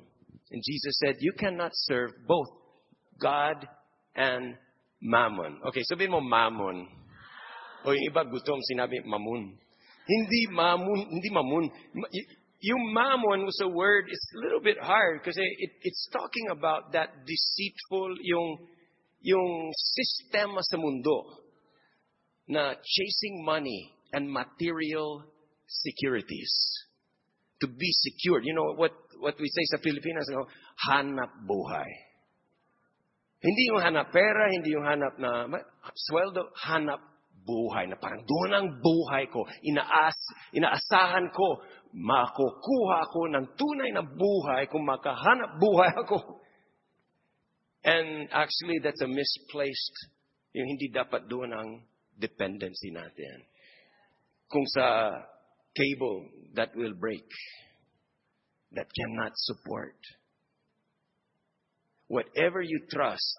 And 0.51 0.63
Jesus 0.65 0.97
said, 0.99 1.17
You 1.19 1.33
cannot 1.37 1.71
serve 1.73 2.11
both 2.27 2.49
God 3.21 3.67
and 4.15 4.55
mammon. 5.01 5.59
Okay, 5.67 5.83
sabihin 5.85 6.11
mo 6.11 6.21
mammon. 6.21 6.87
O 7.85 7.95
yung 7.95 8.05
iba 8.11 8.27
gutom, 8.27 8.59
sinabi 8.67 8.99
mamun. 9.07 9.55
Hindi 10.03 10.41
mamun, 10.51 10.99
hindi 11.07 11.29
mamun. 11.31 11.71
Yung 12.59 12.91
mammon 12.91 13.45
was 13.45 13.55
a 13.63 13.69
word, 13.69 14.05
it's 14.09 14.29
a 14.35 14.39
little 14.43 14.59
bit 14.59 14.75
hard 14.81 15.21
because 15.21 15.37
it, 15.37 15.71
it's 15.81 16.09
talking 16.11 16.49
about 16.51 16.91
that 16.91 17.23
deceitful, 17.23 18.17
yung, 18.23 18.67
yung 19.21 19.71
sistema 19.71 20.59
sa 20.59 20.75
mundo 20.75 21.39
na 22.49 22.73
chasing 22.83 23.45
money 23.45 23.93
and 24.11 24.27
material 24.27 25.23
securities. 25.67 26.51
To 27.61 27.67
be 27.67 27.91
secured. 27.91 28.43
You 28.43 28.55
know 28.55 28.73
what, 28.75 28.91
what 29.19 29.35
we 29.39 29.47
say 29.47 29.65
sa 29.71 29.79
Pilipinas, 29.83 30.27
know, 30.31 30.47
hanap 30.89 31.31
buhay. 31.43 31.89
Hindi 33.39 33.71
yung 33.71 33.79
hanap 33.79 34.11
pera, 34.11 34.51
hindi 34.51 34.75
yung 34.75 34.83
hanap 34.83 35.15
na 35.15 35.47
sweldo, 35.95 36.51
hanap 36.59 36.99
buhay 37.47 37.87
na 37.87 37.95
parang 37.95 38.21
doon 38.27 38.51
ang 38.51 38.67
buhay 38.83 39.31
ko. 39.31 39.47
Inaas, 39.63 40.17
inaasahan 40.51 41.31
ko, 41.31 41.63
makukuha 41.95 43.09
ako 43.09 43.21
ng 43.31 43.45
tunay 43.55 43.89
na 43.95 44.03
buhay 44.03 44.67
kung 44.67 44.83
makahanap 44.83 45.55
buhay 45.57 45.91
ako. 46.03 46.43
And 47.87 48.27
actually, 48.35 48.83
that's 48.83 48.99
a 48.99 49.07
misplaced, 49.07 49.95
yung 50.51 50.67
hindi 50.67 50.91
dapat 50.91 51.31
doon 51.31 51.55
ang 51.55 51.69
dependency 52.19 52.91
natin. 52.91 53.47
Kung 54.51 54.67
sa 54.75 55.15
cable 55.71 56.51
that 56.59 56.75
will 56.75 56.93
break, 56.93 57.23
that 58.73 58.87
cannot 58.93 59.31
support. 59.35 59.95
Whatever 62.07 62.61
you 62.61 62.79
trust, 62.91 63.37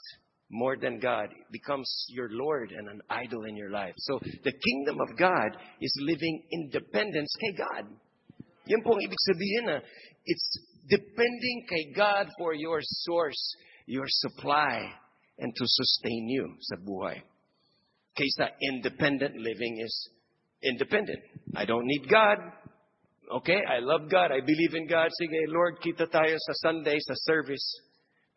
more 0.50 0.76
than 0.76 0.98
God 0.98 1.28
becomes 1.52 1.88
your 2.08 2.28
Lord 2.30 2.72
and 2.72 2.88
an 2.88 3.00
idol 3.08 3.44
in 3.44 3.56
your 3.56 3.70
life. 3.70 3.94
So 3.98 4.18
the 4.18 4.52
kingdom 4.52 4.98
of 5.00 5.16
God 5.16 5.56
is 5.80 5.94
living 6.00 6.42
independence 6.52 7.34
kay 7.40 7.56
God. 7.56 7.86
Yan 8.66 8.82
po 8.82 8.98
ang 8.98 9.02
ibig 9.02 9.22
sabihin 9.30 9.64
na 9.70 9.78
it's 10.26 10.48
depending 10.90 11.66
kay 11.70 11.94
God 11.94 12.26
for 12.36 12.54
your 12.54 12.80
source, 12.82 13.38
your 13.86 14.06
supply, 14.06 14.90
and 15.38 15.54
to 15.54 15.64
sustain 15.66 16.28
you 16.28 16.46
sa 16.66 16.76
buhay. 16.82 17.22
Kaysa 18.18 18.50
independent 18.60 19.38
living 19.38 19.78
is 19.78 19.94
independent. 20.62 21.22
I 21.54 21.64
don't 21.64 21.86
need 21.86 22.10
God. 22.10 22.38
Okay, 23.30 23.62
I 23.62 23.78
love 23.78 24.10
God. 24.10 24.32
I 24.32 24.40
believe 24.40 24.74
in 24.74 24.90
God. 24.90 25.06
Sige, 25.14 25.46
Lord, 25.46 25.78
kita 25.78 26.10
tayo 26.10 26.34
sa 26.34 26.52
Sunday, 26.66 26.98
sa 26.98 27.14
service. 27.30 27.62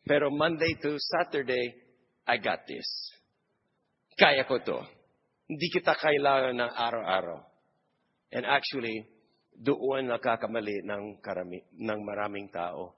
Pero 0.06 0.30
Monday 0.30 0.78
to 0.86 0.94
Saturday, 1.18 1.74
I 2.30 2.38
got 2.38 2.62
this. 2.70 2.86
Kaya 4.14 4.46
ko 4.46 4.62
to. 4.62 4.86
Hindi 5.50 5.68
kita 5.74 5.98
kailangan 5.98 6.62
ng 6.62 6.72
araw-araw. 6.78 7.42
And 8.38 8.46
actually, 8.46 9.10
doon 9.58 10.14
nakakamali 10.14 10.86
ng, 10.86 11.18
karami, 11.26 11.66
ng 11.74 12.00
maraming 12.06 12.54
tao. 12.54 12.94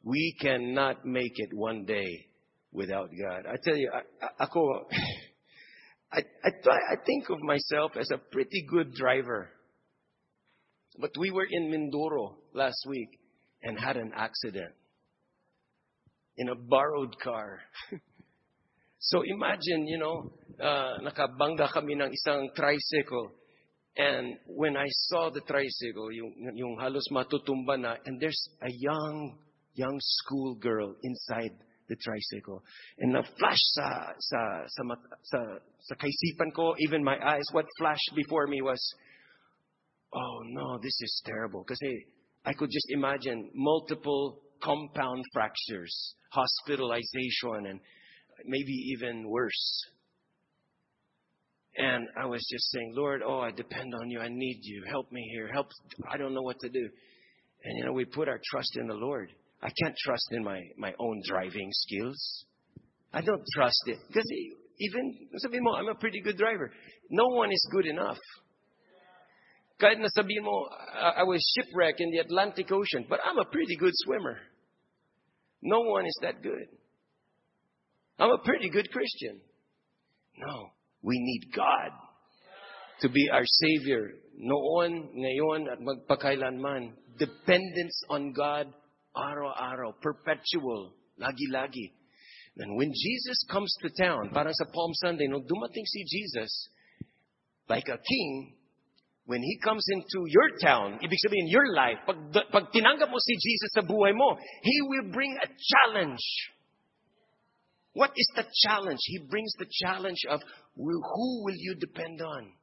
We 0.00 0.40
cannot 0.40 1.04
make 1.04 1.36
it 1.36 1.52
one 1.52 1.84
day 1.84 2.32
without 2.72 3.12
God. 3.12 3.44
I 3.44 3.60
tell 3.60 3.76
you, 3.76 3.92
ako, 4.40 4.88
I, 6.16 6.24
I, 6.24 6.50
I 6.64 6.96
think 7.04 7.28
of 7.28 7.44
myself 7.44 7.92
as 8.00 8.08
a 8.08 8.16
pretty 8.32 8.64
good 8.70 8.96
driver. 8.96 9.52
But 10.98 11.10
we 11.16 11.30
were 11.30 11.46
in 11.48 11.70
Mindoro 11.70 12.34
last 12.54 12.84
week 12.88 13.20
and 13.62 13.78
had 13.78 13.96
an 13.96 14.12
accident 14.14 14.74
in 16.36 16.48
a 16.48 16.54
borrowed 16.54 17.18
car. 17.20 17.60
so 18.98 19.22
imagine, 19.22 19.86
you 19.86 19.98
know, 19.98 20.32
uh, 20.60 20.98
kami 21.72 21.94
ng 21.94 22.10
isang 22.10 22.48
tricycle. 22.54 23.30
And 23.96 24.38
when 24.46 24.76
I 24.76 24.86
saw 25.10 25.30
the 25.30 25.40
tricycle, 25.40 26.12
yung, 26.12 26.54
yung 26.54 26.78
halos 26.80 27.06
matutumba 27.10 27.78
na, 27.78 27.96
and 28.06 28.20
there's 28.20 28.48
a 28.62 28.70
young, 28.70 29.38
young 29.74 29.98
school 30.00 30.54
girl 30.54 30.94
inside 31.02 31.52
the 31.88 31.96
tricycle. 31.96 32.62
And 32.98 33.12
na-flash 33.12 33.58
sa, 33.74 34.12
sa, 34.18 34.38
sa, 34.66 34.82
sa, 35.22 35.38
sa 35.80 35.94
kaisipan 35.94 36.54
ko, 36.54 36.74
even 36.78 37.02
my 37.02 37.18
eyes, 37.18 37.46
what 37.52 37.66
flashed 37.78 38.12
before 38.14 38.46
me 38.46 38.62
was, 38.62 38.78
oh 40.12 40.40
no, 40.44 40.78
this 40.78 40.96
is 41.00 41.22
terrible. 41.24 41.64
Because 41.66 41.80
I 42.44 42.52
could 42.52 42.70
just 42.70 42.90
imagine 42.90 43.50
multiple 43.54 44.40
compound 44.62 45.24
fractures, 45.32 46.14
hospitalization, 46.32 47.66
and 47.66 47.80
maybe 48.44 48.72
even 48.94 49.28
worse. 49.28 49.84
And 51.76 52.08
I 52.20 52.26
was 52.26 52.44
just 52.50 52.70
saying, 52.72 52.92
Lord, 52.96 53.22
oh, 53.24 53.40
I 53.40 53.52
depend 53.52 53.94
on 53.94 54.10
you. 54.10 54.18
I 54.18 54.28
need 54.28 54.60
you. 54.62 54.82
Help 54.88 55.12
me 55.12 55.28
here. 55.32 55.48
Help. 55.52 55.68
I 56.10 56.16
don't 56.16 56.34
know 56.34 56.42
what 56.42 56.58
to 56.60 56.68
do. 56.68 56.88
And 57.64 57.78
you 57.78 57.84
know, 57.84 57.92
we 57.92 58.04
put 58.04 58.28
our 58.28 58.40
trust 58.50 58.76
in 58.76 58.88
the 58.88 58.94
Lord. 58.94 59.30
I 59.62 59.70
can't 59.82 59.94
trust 60.04 60.28
in 60.32 60.42
my, 60.42 60.60
my 60.76 60.92
own 60.98 61.22
driving 61.24 61.68
skills. 61.70 62.44
I 63.12 63.20
don't 63.20 63.42
trust 63.54 63.82
it. 63.86 63.98
Because 64.08 64.28
even, 64.78 65.28
I'm 65.76 65.88
a 65.88 65.94
pretty 65.94 66.20
good 66.20 66.36
driver. 66.36 66.70
No 67.10 67.26
one 67.28 67.52
is 67.52 67.68
good 67.72 67.86
enough. 67.86 68.18
Kahit 69.78 70.02
na 70.02 70.10
sabihin 70.10 70.42
mo, 70.42 70.66
uh, 70.66 71.14
I 71.14 71.22
was 71.22 71.38
shipwrecked 71.54 72.02
in 72.02 72.10
the 72.10 72.18
Atlantic 72.18 72.66
Ocean, 72.72 73.06
but 73.08 73.20
I'm 73.22 73.38
a 73.38 73.46
pretty 73.46 73.76
good 73.76 73.94
swimmer. 73.94 74.38
No 75.62 75.80
one 75.80 76.06
is 76.06 76.18
that 76.22 76.42
good. 76.42 76.66
I'm 78.18 78.30
a 78.30 78.42
pretty 78.42 78.70
good 78.70 78.90
Christian. 78.90 79.40
No, 80.36 80.70
we 81.02 81.18
need 81.18 81.54
God 81.54 81.90
to 83.00 83.08
be 83.08 83.30
our 83.30 83.46
Savior. 83.46 84.10
Noon, 84.36 85.10
ngayon, 85.14 85.66
at 85.70 85.78
magpakailanman. 85.78 86.94
Dependence 87.18 88.02
on 88.10 88.32
God, 88.32 88.66
araw-araw, 89.14 89.94
perpetual, 90.02 90.94
lagi-lagi. 91.18 91.94
And 92.58 92.76
when 92.76 92.90
Jesus 92.90 93.46
comes 93.50 93.70
to 93.82 93.90
town, 93.94 94.30
parang 94.34 94.54
sa 94.54 94.66
Palm 94.74 94.90
Sunday, 94.94 95.26
nung 95.26 95.46
dumating 95.46 95.86
si 95.86 96.02
Jesus, 96.06 96.50
like 97.68 97.86
a 97.86 97.98
king, 97.98 98.57
when 99.28 99.44
He 99.44 99.60
comes 99.60 99.84
into 99.92 100.24
your 100.24 100.56
town, 100.56 100.96
ibig 101.04 101.20
sabihin, 101.20 101.44
in 101.44 101.52
your 101.52 101.68
life, 101.76 102.00
pag, 102.08 102.16
pag 102.48 102.72
tinanggap 102.72 103.12
mo 103.12 103.20
si 103.20 103.36
Jesus 103.36 103.76
sa 103.76 103.84
buhay 103.84 104.16
mo, 104.16 104.40
He 104.64 104.76
will 104.88 105.12
bring 105.12 105.36
a 105.36 105.48
challenge. 105.52 106.24
What 107.92 108.16
is 108.16 108.28
the 108.32 108.48
challenge? 108.64 108.96
He 109.04 109.20
brings 109.28 109.52
the 109.60 109.68
challenge 109.84 110.24
of 110.32 110.40
who 110.72 111.44
will 111.44 111.60
you 111.60 111.76
depend 111.76 112.24
on? 112.24 112.56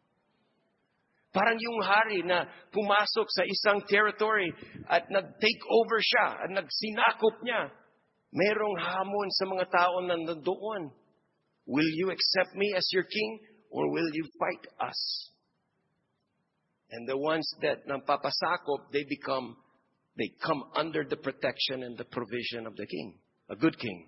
Parang 1.38 1.62
yung 1.62 1.86
hari 1.86 2.26
na 2.26 2.50
pumasok 2.74 3.28
sa 3.30 3.44
isang 3.46 3.86
territory 3.86 4.50
at 4.90 5.06
nag-take 5.14 5.64
over 5.70 6.02
siya 6.02 6.28
at 6.40 6.50
nagsinakop 6.50 7.46
niya. 7.46 7.70
Merong 8.34 8.76
hamon 8.82 9.30
sa 9.38 9.46
mga 9.46 9.66
tao 9.70 9.94
na 10.02 10.18
nandoon. 10.18 10.90
Will 11.70 11.92
you 11.94 12.10
accept 12.10 12.58
me 12.58 12.74
as 12.74 12.88
your 12.90 13.06
king 13.06 13.32
or 13.70 13.86
will 13.94 14.10
you 14.18 14.26
fight 14.42 14.66
us? 14.82 15.35
And 16.92 17.08
the 17.08 17.18
ones 17.18 17.48
that 17.62 17.88
papasakop, 17.88 18.92
they 18.94 19.04
become, 19.10 19.58
they 20.18 20.32
come 20.44 20.64
under 20.76 21.04
the 21.04 21.18
protection 21.18 21.84
and 21.84 21.98
the 21.98 22.06
provision 22.06 22.68
of 22.68 22.76
the 22.76 22.86
king, 22.86 23.18
a 23.50 23.56
good 23.56 23.78
king. 23.80 24.08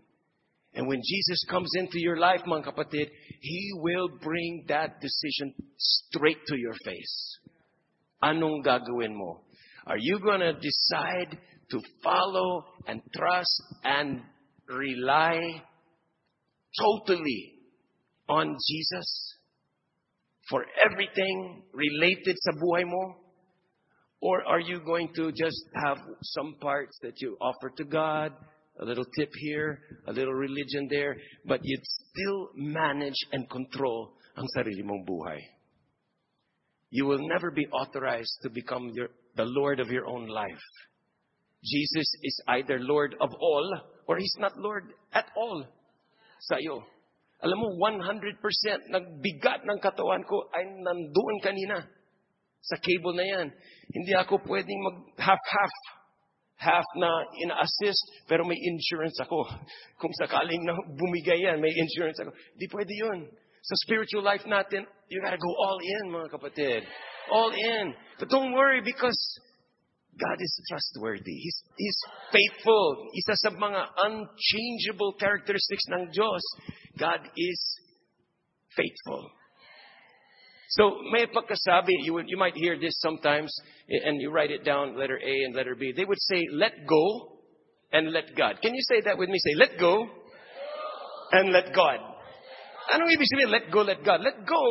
And 0.73 0.87
when 0.87 1.01
Jesus 1.03 1.43
comes 1.49 1.71
into 1.75 1.99
your 1.99 2.17
life, 2.17 2.41
mga 2.45 2.65
kapatid, 2.65 3.09
He 3.41 3.71
will 3.75 4.09
bring 4.21 4.65
that 4.67 5.01
decision 5.01 5.53
straight 5.77 6.37
to 6.47 6.55
your 6.55 6.73
face. 6.85 7.39
Anong 8.23 8.63
gagawin 8.63 9.15
mo? 9.15 9.41
Are 9.87 9.97
you 9.97 10.19
going 10.19 10.41
to 10.41 10.53
decide 10.53 11.37
to 11.71 11.81
follow 12.03 12.65
and 12.87 13.01
trust 13.15 13.63
and 13.83 14.21
rely 14.67 15.63
totally 16.79 17.53
on 18.29 18.55
Jesus 18.69 19.36
for 20.49 20.65
everything 20.83 21.63
related 21.73 22.35
sa 22.39 22.51
buhay 22.55 22.85
mo? 22.85 23.15
Or 24.21 24.43
are 24.47 24.59
you 24.59 24.79
going 24.81 25.13
to 25.15 25.31
just 25.31 25.61
have 25.85 25.97
some 26.23 26.55
parts 26.59 26.97
that 27.03 27.21
you 27.21 27.37
offer 27.39 27.69
to 27.77 27.83
God, 27.83 28.33
a 28.79 28.85
little 28.85 29.05
tip 29.17 29.29
here, 29.35 29.79
a 30.07 30.11
little 30.11 30.33
religion 30.33 30.87
there, 30.89 31.15
but 31.45 31.59
you'd 31.63 31.85
still 31.85 32.49
manage 32.55 33.17
and 33.31 33.49
control 33.49 34.13
ang 34.37 34.47
sarili 34.57 34.83
mong 34.83 35.05
buhay? 35.05 35.37
You 36.89 37.05
will 37.05 37.27
never 37.27 37.51
be 37.51 37.67
authorized 37.67 38.39
to 38.43 38.49
become 38.49 38.89
your, 38.93 39.09
the 39.35 39.45
Lord 39.45 39.79
of 39.79 39.89
your 39.89 40.07
own 40.07 40.27
life. 40.27 40.65
Jesus 41.63 42.07
is 42.23 42.41
either 42.47 42.79
Lord 42.79 43.15
of 43.19 43.29
all 43.39 43.81
or 44.07 44.17
He's 44.17 44.35
not 44.39 44.57
Lord 44.57 44.93
at 45.13 45.29
all 45.35 45.65
sa'yo. 46.39 46.83
Alam 47.45 47.57
mo, 47.61 47.67
100% 47.77 48.41
ng 48.89 49.05
bigat 49.21 49.61
ng 49.61 49.77
katawan 49.77 50.25
ko 50.25 50.49
ay 50.57 50.65
nandoon 50.81 51.37
kanina 51.41 51.77
sa 52.65 52.75
cable 52.81 53.13
na 53.13 53.25
yan. 53.25 53.47
Hindi 53.93 54.13
ako 54.17 54.41
pwedeng 54.49 54.79
mag 54.81 54.97
half-half. 55.21 55.75
Half 56.57 56.89
na 56.97 57.09
ina-assist, 57.45 58.25
pero 58.25 58.41
may 58.41 58.57
insurance 58.57 59.21
ako. 59.21 59.45
Kung 60.01 60.09
sakaling 60.17 60.65
na 60.65 60.73
bumigay 60.97 61.45
yan, 61.45 61.61
may 61.61 61.69
insurance 61.69 62.17
ako. 62.17 62.33
Hindi 62.33 62.67
pwede 62.73 62.93
yun. 62.97 63.19
Sa 63.61 63.75
spiritual 63.85 64.25
life 64.25 64.41
natin, 64.49 64.81
you 65.05 65.21
gotta 65.21 65.37
go 65.37 65.51
all 65.53 65.77
in, 65.77 66.03
mga 66.09 66.29
kapatid. 66.33 66.81
All 67.29 67.53
in. 67.53 67.93
But 68.17 68.33
don't 68.33 68.57
worry 68.57 68.81
because 68.81 69.19
God 70.17 70.37
is 70.41 70.53
trustworthy. 70.65 71.37
He's, 71.37 71.59
He's 71.77 71.99
faithful. 72.33 73.05
Isa 73.13 73.37
sa 73.37 73.49
mga 73.53 73.81
unchangeable 74.09 75.13
characteristics 75.21 75.85
ng 75.93 76.09
Diyos. 76.09 76.41
God 76.97 77.19
is 77.35 77.59
faithful. 78.75 79.31
So, 80.69 80.97
may 81.11 81.25
pagkasabi, 81.25 82.03
you, 82.03 82.21
you 82.27 82.37
might 82.37 82.55
hear 82.55 82.77
this 82.77 82.99
sometimes, 82.99 83.53
and 83.87 84.21
you 84.21 84.31
write 84.31 84.51
it 84.51 84.65
down, 84.65 84.99
letter 84.99 85.17
A 85.17 85.45
and 85.45 85.55
letter 85.55 85.75
B. 85.75 85.93
They 85.95 86.03
would 86.03 86.19
say, 86.19 86.45
let 86.51 86.73
go 86.87 87.39
and 87.93 88.11
let 88.11 88.35
God. 88.35 88.57
Can 88.61 88.75
you 88.75 88.81
say 88.81 89.01
that 89.05 89.17
with 89.17 89.29
me? 89.29 89.39
Say, 89.39 89.55
let 89.55 89.79
go 89.79 90.07
and 91.31 91.53
let 91.53 91.73
God. 91.73 91.99
Anong 92.93 93.11
ibig 93.11 93.27
sabihin, 93.31 93.51
let 93.51 93.71
go, 93.71 93.81
let 93.81 94.03
God? 94.03 94.21
Let 94.21 94.45
go 94.47 94.63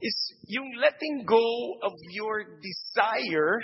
is 0.00 0.16
yung 0.46 0.70
letting 0.80 1.24
go 1.26 1.78
of 1.82 1.92
your 2.10 2.58
desire 2.58 3.60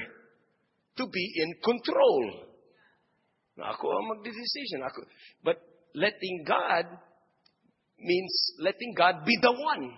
to 0.96 1.06
be 1.06 1.32
in 1.36 1.54
control. 1.62 2.46
Ako 3.58 3.90
ang 3.90 4.06
magdedecision. 4.14 4.86
But 5.42 5.58
letting 5.94 6.44
God 6.46 6.86
means 8.00 8.32
letting 8.58 8.94
God 8.94 9.24
be 9.24 9.36
the 9.42 9.52
one 9.52 9.92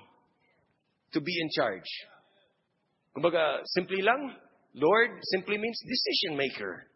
to 1.12 1.20
be 1.20 1.34
in 1.40 1.48
charge. 1.54 1.88
Kumbaga, 3.16 3.60
simply 3.74 4.02
lang, 4.02 4.34
Lord 4.74 5.10
simply 5.34 5.58
means 5.58 5.78
decision 5.82 6.36
maker. 6.38 6.86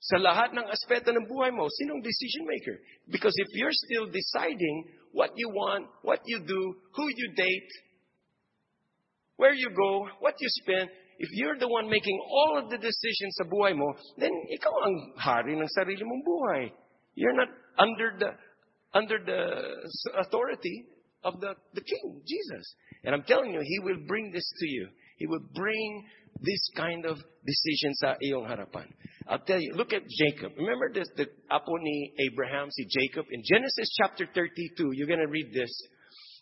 Sa 0.00 0.16
lahat 0.16 0.56
ng 0.56 0.64
aspeto 0.64 1.12
ng 1.12 1.28
buhay 1.28 1.52
mo, 1.52 1.68
sinong 1.68 2.00
decision 2.00 2.48
maker? 2.48 2.76
Because 3.10 3.34
if 3.36 3.50
you're 3.52 3.74
still 3.74 4.08
deciding 4.08 4.76
what 5.12 5.30
you 5.36 5.50
want, 5.52 5.84
what 6.00 6.20
you 6.24 6.40
do, 6.40 6.62
who 6.96 7.04
you 7.12 7.28
date, 7.36 7.70
where 9.36 9.52
you 9.52 9.68
go, 9.76 10.08
what 10.20 10.34
you 10.40 10.48
spend, 10.64 10.88
if 11.20 11.28
you're 11.36 11.58
the 11.58 11.68
one 11.68 11.90
making 11.90 12.16
all 12.32 12.64
of 12.64 12.70
the 12.72 12.80
decisions 12.80 13.36
sa 13.36 13.44
buhay 13.44 13.76
mo, 13.76 13.92
then 14.16 14.32
ikaw 14.56 14.72
ang 14.88 14.96
hari 15.20 15.52
ng 15.52 15.68
sarili 15.76 16.00
mong 16.00 16.24
buhay. 16.24 16.62
You're 17.12 17.36
not 17.36 17.52
under 17.76 18.16
the 18.16 18.30
under 18.94 19.18
the 19.18 20.20
authority 20.20 20.86
of 21.22 21.40
the, 21.40 21.54
the 21.74 21.82
King, 21.82 22.22
Jesus. 22.26 22.74
And 23.04 23.14
I'm 23.14 23.22
telling 23.22 23.52
you, 23.52 23.60
He 23.62 23.78
will 23.80 23.98
bring 24.06 24.30
this 24.32 24.48
to 24.58 24.66
you. 24.66 24.88
He 25.16 25.26
will 25.26 25.44
bring 25.54 26.04
this 26.40 26.70
kind 26.76 27.04
of 27.04 27.18
decision 27.44 27.94
sa 27.94 28.14
iyong 28.24 28.48
harapan. 28.48 28.88
I'll 29.28 29.44
tell 29.44 29.60
you, 29.60 29.74
look 29.74 29.92
at 29.92 30.02
Jacob. 30.08 30.52
Remember 30.56 30.90
this, 30.92 31.08
the 31.16 31.26
apo 31.50 31.76
ni 31.76 32.12
Abraham, 32.30 32.70
si 32.70 32.86
Jacob? 32.88 33.26
In 33.30 33.42
Genesis 33.44 33.94
chapter 34.00 34.26
32, 34.34 34.90
you're 34.92 35.06
going 35.06 35.20
to 35.20 35.30
read 35.30 35.52
this. 35.52 35.70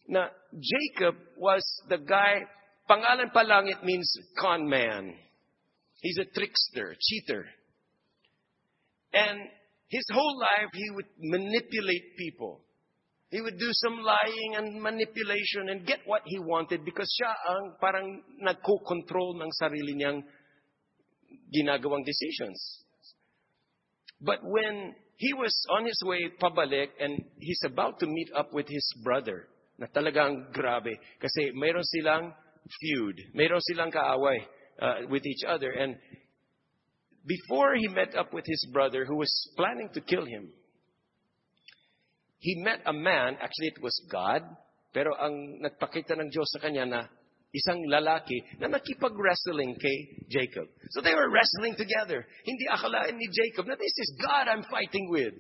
Now, 0.07 0.29
Jacob 0.55 1.17
was 1.37 1.63
the 1.89 1.99
guy, 1.99 2.47
pangalan 2.89 3.33
pa 3.33 3.41
lang, 3.41 3.69
it 3.69 3.85
means 3.85 4.09
con 4.39 4.69
man. 4.69 5.13
He's 6.01 6.19
a 6.19 6.25
trickster, 6.25 6.95
cheater. 7.01 7.45
And 9.13 9.39
his 9.89 10.05
whole 10.13 10.39
life, 10.39 10.71
he 10.73 10.91
would 10.91 11.11
manipulate 11.19 12.17
people. 12.17 12.61
He 13.31 13.41
would 13.41 13.59
do 13.59 13.69
some 13.73 14.01
lying 14.01 14.57
and 14.57 14.81
manipulation 14.81 15.69
and 15.69 15.87
get 15.87 16.01
what 16.07 16.23
he 16.25 16.39
wanted 16.39 16.85
because 16.85 17.09
siya 17.21 17.29
ang 17.29 17.77
parang 17.81 18.23
nagko-control 18.41 19.37
ng 19.37 19.51
sarili 19.53 19.93
niyang 19.97 20.25
ginagawang 21.53 22.05
decisions. 22.05 22.85
But 24.21 24.41
when 24.43 24.97
he 25.17 25.35
was 25.35 25.53
on 25.77 25.85
his 25.85 26.01
way 26.05 26.33
pabalik 26.41 26.89
and 27.01 27.21
he's 27.37 27.61
about 27.65 28.01
to 28.01 28.07
meet 28.07 28.31
up 28.35 28.53
with 28.53 28.67
his 28.69 28.87
brother, 29.05 29.49
na 29.79 29.87
talagang 29.87 30.51
grabe. 30.51 30.99
Kasi 31.23 31.55
mayroon 31.55 31.87
silang 31.87 32.35
feud. 32.67 33.17
Mayroon 33.33 33.63
silang 33.63 33.95
kaaway 33.95 34.43
uh, 34.83 35.07
with 35.07 35.23
each 35.25 35.47
other. 35.47 35.71
And 35.71 35.95
before 37.27 37.75
he 37.75 37.89
met 37.89 38.15
up 38.15 38.33
with 38.33 38.45
his 38.47 38.67
brother 38.73 39.05
who 39.05 39.17
was 39.17 39.31
planning 39.57 39.91
to 39.95 40.01
kill 40.01 40.25
him, 40.25 40.51
he 42.39 42.63
met 42.63 42.81
a 42.87 42.93
man, 42.93 43.37
actually 43.41 43.69
it 43.75 43.83
was 43.83 43.95
God, 44.11 44.43
pero 44.95 45.15
ang 45.19 45.61
nagpakita 45.61 46.15
ng 46.17 46.31
Diyos 46.31 46.49
sa 46.55 46.63
kanya 46.63 46.87
na 46.87 47.01
isang 47.53 47.81
lalaki 47.89 48.37
na 48.61 48.69
nakipag-wrestling 48.69 49.75
kay 49.81 49.97
Jacob. 50.29 50.69
So 50.93 51.01
they 51.01 51.15
were 51.15 51.33
wrestling 51.33 51.75
together. 51.77 52.25
Hindi 52.45 52.65
akalain 52.69 53.17
ni 53.17 53.29
Jacob 53.33 53.67
na 53.67 53.77
this 53.77 53.97
is 53.97 54.09
God 54.21 54.49
I'm 54.49 54.65
fighting 54.69 55.09
with. 55.11 55.35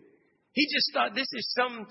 He 0.53 0.64
just 0.73 0.91
thought 0.93 1.14
this 1.14 1.29
is 1.33 1.45
some 1.55 1.87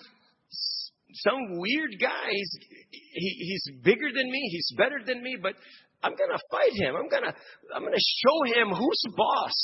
some 1.23 1.57
weird 1.57 1.95
guy. 2.01 2.29
He's, 2.29 2.53
he, 2.91 3.29
he's 3.47 3.65
bigger 3.83 4.09
than 4.13 4.29
me. 4.29 4.41
He's 4.51 4.69
better 4.77 4.99
than 5.05 5.23
me. 5.23 5.37
But 5.41 5.53
I'm 6.03 6.13
gonna 6.13 6.39
fight 6.51 6.73
him. 6.73 6.95
I'm 6.95 7.09
gonna 7.09 7.33
I'm 7.73 7.83
gonna 7.83 7.97
show 7.97 8.37
him 8.53 8.69
who's 8.69 9.03
boss. 9.15 9.55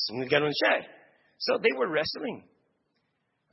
So 1.37 1.57
they 1.61 1.71
were 1.77 1.89
wrestling. 1.89 2.43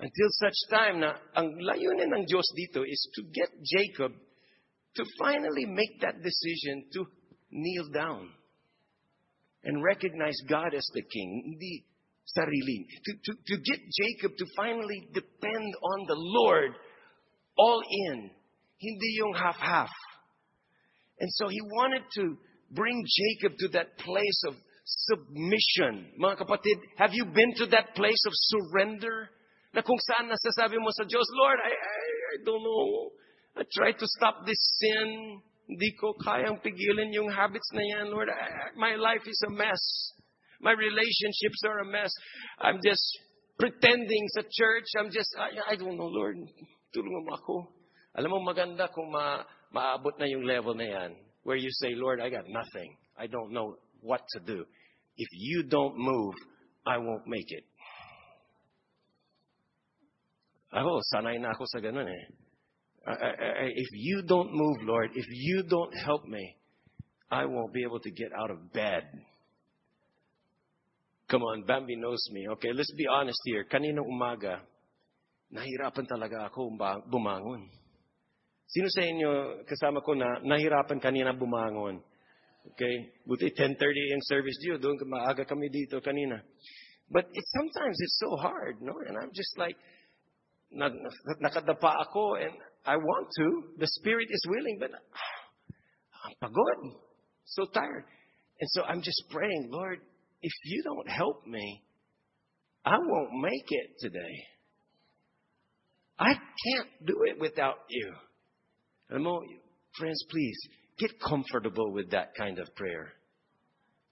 Until 0.01 0.31
such 0.41 0.57
time 0.71 1.01
na 1.01 1.13
ang 1.37 1.61
layunin 1.61 2.09
ng 2.09 2.25
Diyos 2.25 2.49
dito 2.57 2.81
is 2.89 3.01
to 3.15 3.23
get 3.29 3.53
Jacob 3.61 4.17
to 4.97 5.03
finally 5.21 5.69
make 5.69 6.01
that 6.01 6.25
decision 6.25 6.89
to 6.97 7.05
kneel 7.53 7.85
down 7.93 8.33
and 9.63 9.85
recognize 9.85 10.37
God 10.49 10.73
as 10.73 10.89
the 10.95 11.03
king, 11.03 11.53
hindi 11.53 11.85
sarili. 12.25 12.89
To, 13.05 13.13
to, 13.13 13.33
to 13.45 13.57
get 13.61 13.81
Jacob 13.93 14.37
to 14.39 14.47
finally 14.57 15.09
depend 15.13 15.69
on 15.85 15.99
the 16.09 16.17
Lord 16.17 16.73
all 17.59 17.83
in, 18.09 18.31
hindi 18.81 19.11
yung 19.21 19.35
half-half. 19.35 19.93
And 21.21 21.29
so 21.37 21.49
he 21.49 21.61
wanted 21.61 22.03
to 22.17 22.39
bring 22.71 23.03
Jacob 23.05 23.59
to 23.59 23.69
that 23.75 23.99
place 23.99 24.41
of 24.47 24.55
submission. 24.87 26.07
Mga 26.19 26.47
kapatid, 26.47 26.79
have 26.97 27.11
you 27.13 27.27
been 27.27 27.55
to 27.59 27.67
that 27.67 27.95
place 27.95 28.23
of 28.27 28.33
surrender? 28.35 29.31
Na 29.71 29.83
kung 29.83 29.99
saan 30.03 30.27
nasasabi 30.27 30.83
mo 30.83 30.91
sa 30.91 31.07
Diyos, 31.07 31.27
Lord, 31.31 31.59
I, 31.63 31.71
I, 31.71 32.07
I 32.35 32.37
don't 32.43 32.63
know. 32.63 33.15
I 33.55 33.63
try 33.71 33.95
to 33.95 34.07
stop 34.19 34.43
this 34.43 34.59
sin. 34.83 35.39
Hindi 35.71 35.95
ko 35.95 36.15
kayang 36.19 36.59
pigilin 36.59 37.15
yung 37.15 37.31
habits 37.31 37.71
na 37.71 37.83
yan, 37.83 38.11
Lord. 38.11 38.27
I, 38.27 38.75
my 38.75 38.99
life 38.99 39.23
is 39.31 39.39
a 39.47 39.53
mess. 39.55 39.83
My 40.59 40.75
relationships 40.75 41.63
are 41.71 41.87
a 41.87 41.89
mess. 41.89 42.11
I'm 42.59 42.83
just 42.83 43.07
pretending 43.63 44.27
sa 44.35 44.43
church. 44.43 44.89
I'm 44.99 45.11
just, 45.15 45.31
I, 45.39 45.75
I 45.75 45.75
don't 45.79 45.95
know, 45.95 46.11
Lord. 46.11 46.35
Tulungan 46.91 47.23
mo 47.23 47.33
ako. 47.39 47.55
Alam 48.19 48.35
mo, 48.35 48.39
maganda 48.43 48.91
kung 48.91 49.15
ma, 49.15 49.47
maabot 49.71 50.19
na 50.19 50.27
yung 50.27 50.43
level 50.43 50.75
na 50.75 50.87
yan 50.91 51.30
where 51.43 51.57
you 51.57 51.69
say, 51.71 51.95
Lord, 51.95 52.21
I 52.21 52.29
got 52.31 52.45
nothing. 52.49 52.97
I 53.19 53.27
don't 53.27 53.53
know 53.53 53.77
what 54.01 54.23
to 54.35 54.41
do. 54.41 54.65
If 55.17 55.29
you 55.33 55.65
don't 55.65 55.95
move, 55.97 56.35
I 56.87 56.99
won't 56.99 57.27
make 57.27 57.51
it. 57.51 57.65
Ako, 60.73 61.01
sanay 61.13 61.41
na 61.41 61.51
ako 61.51 61.65
sa 61.67 61.83
ganun 61.83 62.07
eh. 62.07 62.25
I, 63.07 63.13
I, 63.13 63.67
if 63.75 63.91
you 63.93 64.23
don't 64.23 64.53
move, 64.53 64.79
Lord, 64.85 65.11
if 65.15 65.27
you 65.29 65.65
don't 65.67 65.93
help 66.05 66.25
me, 66.27 66.57
I 67.31 67.45
won't 67.45 67.73
be 67.73 67.83
able 67.83 67.99
to 68.01 68.11
get 68.11 68.31
out 68.33 68.51
of 68.51 68.73
bed. 68.73 69.05
Come 71.29 71.43
on, 71.43 71.63
Bambi 71.63 71.97
knows 71.97 72.23
me. 72.33 72.47
Okay, 72.59 72.73
let's 72.75 72.93
be 72.93 73.07
honest 73.07 73.39
here. 73.45 73.65
Kanina 73.65 74.03
umaga, 74.03 74.61
nahirapan 75.55 76.07
talaga 76.07 76.51
ako 76.51 76.75
bumangon. 77.07 77.71
Sino 78.71 78.87
sa 78.87 79.03
inyo 79.03 79.67
kasama 79.67 79.99
ko 79.99 80.15
na 80.15 80.39
nahirapan 80.47 81.03
kanina 81.03 81.35
bumangon? 81.35 81.99
Okay? 82.71 83.11
Buti 83.27 83.51
10.30 83.51 84.15
yung 84.15 84.25
service 84.31 84.59
dito. 84.63 84.79
Doon 84.79 84.95
maaga 85.11 85.43
kami 85.43 85.67
dito 85.75 85.99
kanina. 85.99 86.39
But 87.11 87.27
it, 87.35 87.45
sometimes 87.59 87.99
it's 87.99 88.19
so 88.23 88.39
hard, 88.39 88.79
no? 88.79 88.95
And 89.11 89.19
I'm 89.19 89.35
just 89.35 89.59
like, 89.59 89.75
nakadapa 90.71 92.07
ako 92.07 92.39
and 92.39 92.55
I 92.87 92.95
want 92.95 93.27
to. 93.43 93.75
The 93.83 93.91
spirit 93.99 94.31
is 94.31 94.45
willing, 94.47 94.79
but 94.79 94.95
ah, 94.95 96.31
I'm 96.31 96.35
pagod. 96.39 96.95
So 97.51 97.67
tired. 97.75 98.07
And 98.61 98.69
so 98.71 98.87
I'm 98.87 99.03
just 99.03 99.19
praying, 99.31 99.69
Lord, 99.73 99.99
if 100.43 100.53
you 100.65 100.83
don't 100.85 101.11
help 101.11 101.43
me, 101.47 101.83
I 102.87 102.95
won't 102.95 103.35
make 103.43 103.67
it 103.67 103.99
today. 103.99 104.35
I 106.21 106.35
can't 106.39 106.91
do 107.05 107.17
it 107.27 107.41
without 107.41 107.83
you. 107.89 108.15
Friends, 109.11 110.25
please 110.31 110.59
get 110.99 111.11
comfortable 111.21 111.93
with 111.93 112.11
that 112.11 112.35
kind 112.37 112.59
of 112.59 112.75
prayer. 112.77 113.13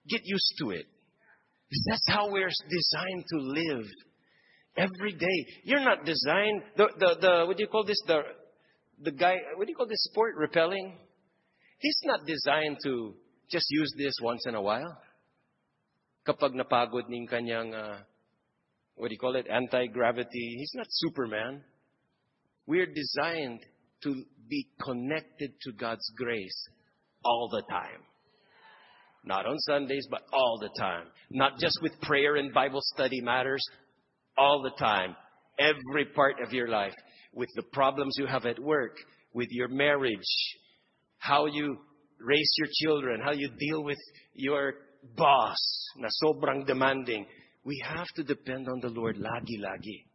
Get 0.09 0.21
used 0.25 0.53
to 0.59 0.71
it. 0.71 0.85
That's 1.89 2.05
how 2.09 2.31
we're 2.31 2.49
designed 2.49 3.25
to 3.29 3.37
live 3.37 3.85
every 4.75 5.13
day. 5.13 5.45
You're 5.63 5.85
not 5.85 6.03
designed 6.03 6.63
the 6.75 6.89
the, 6.97 7.15
the 7.21 7.45
what 7.47 7.57
do 7.57 7.63
you 7.63 7.69
call 7.69 7.85
this 7.85 8.01
the 8.07 8.21
the 9.01 9.11
guy 9.11 9.35
what 9.55 9.67
do 9.67 9.71
you 9.71 9.75
call 9.75 9.87
this 9.87 10.03
sport 10.11 10.35
rappelling? 10.37 10.95
He's 11.77 11.99
not 12.03 12.25
designed 12.25 12.77
to 12.83 13.13
just 13.51 13.67
use 13.69 13.93
this 13.97 14.13
once 14.21 14.45
in 14.47 14.55
a 14.55 14.61
while. 14.61 14.97
Kapag 16.27 16.53
napagod 16.53 17.07
ning 17.07 17.27
kanyang 17.27 17.73
uh, 17.73 17.99
what 18.95 19.07
do 19.09 19.13
you 19.13 19.19
call 19.19 19.35
it 19.35 19.47
anti-gravity, 19.47 20.55
he's 20.59 20.73
not 20.75 20.87
Superman. 20.89 21.63
We're 22.65 22.91
designed 22.91 23.61
to 24.03 24.23
be 24.49 24.67
connected 24.83 25.51
to 25.61 25.71
God's 25.73 26.09
grace 26.17 26.67
all 27.23 27.49
the 27.51 27.61
time. 27.69 28.01
Not 29.25 29.45
on 29.45 29.59
Sundays, 29.59 30.07
but 30.09 30.21
all 30.31 30.57
the 30.61 30.69
time. 30.79 31.05
Not 31.29 31.59
just 31.59 31.77
with 31.81 31.99
prayer 32.01 32.37
and 32.37 32.53
Bible 32.53 32.79
study 32.95 33.21
matters, 33.21 33.63
all 34.37 34.61
the 34.61 34.71
time. 34.79 35.15
Every 35.59 36.05
part 36.05 36.35
of 36.45 36.53
your 36.53 36.69
life. 36.69 36.93
With 37.33 37.49
the 37.55 37.63
problems 37.73 38.15
you 38.17 38.25
have 38.25 38.45
at 38.45 38.59
work, 38.59 38.95
with 39.33 39.49
your 39.51 39.67
marriage, 39.67 40.17
how 41.17 41.45
you 41.45 41.77
raise 42.19 42.51
your 42.57 42.67
children, 42.81 43.21
how 43.23 43.33
you 43.33 43.49
deal 43.59 43.83
with 43.83 43.99
your 44.33 44.73
boss 45.15 45.57
na 45.97 46.07
sobrang 46.23 46.65
demanding. 46.65 47.25
We 47.63 47.81
have 47.85 48.07
to 48.15 48.23
depend 48.23 48.67
on 48.67 48.79
the 48.79 48.89
Lord 48.89 49.17
lagi-lagi. 49.17 50.08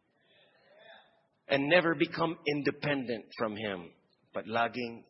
And 1.48 1.68
never 1.68 1.94
become 1.94 2.36
independent 2.46 3.24
from 3.36 3.56
Him. 3.56 3.90
But 4.32 4.46
laging 4.46 5.04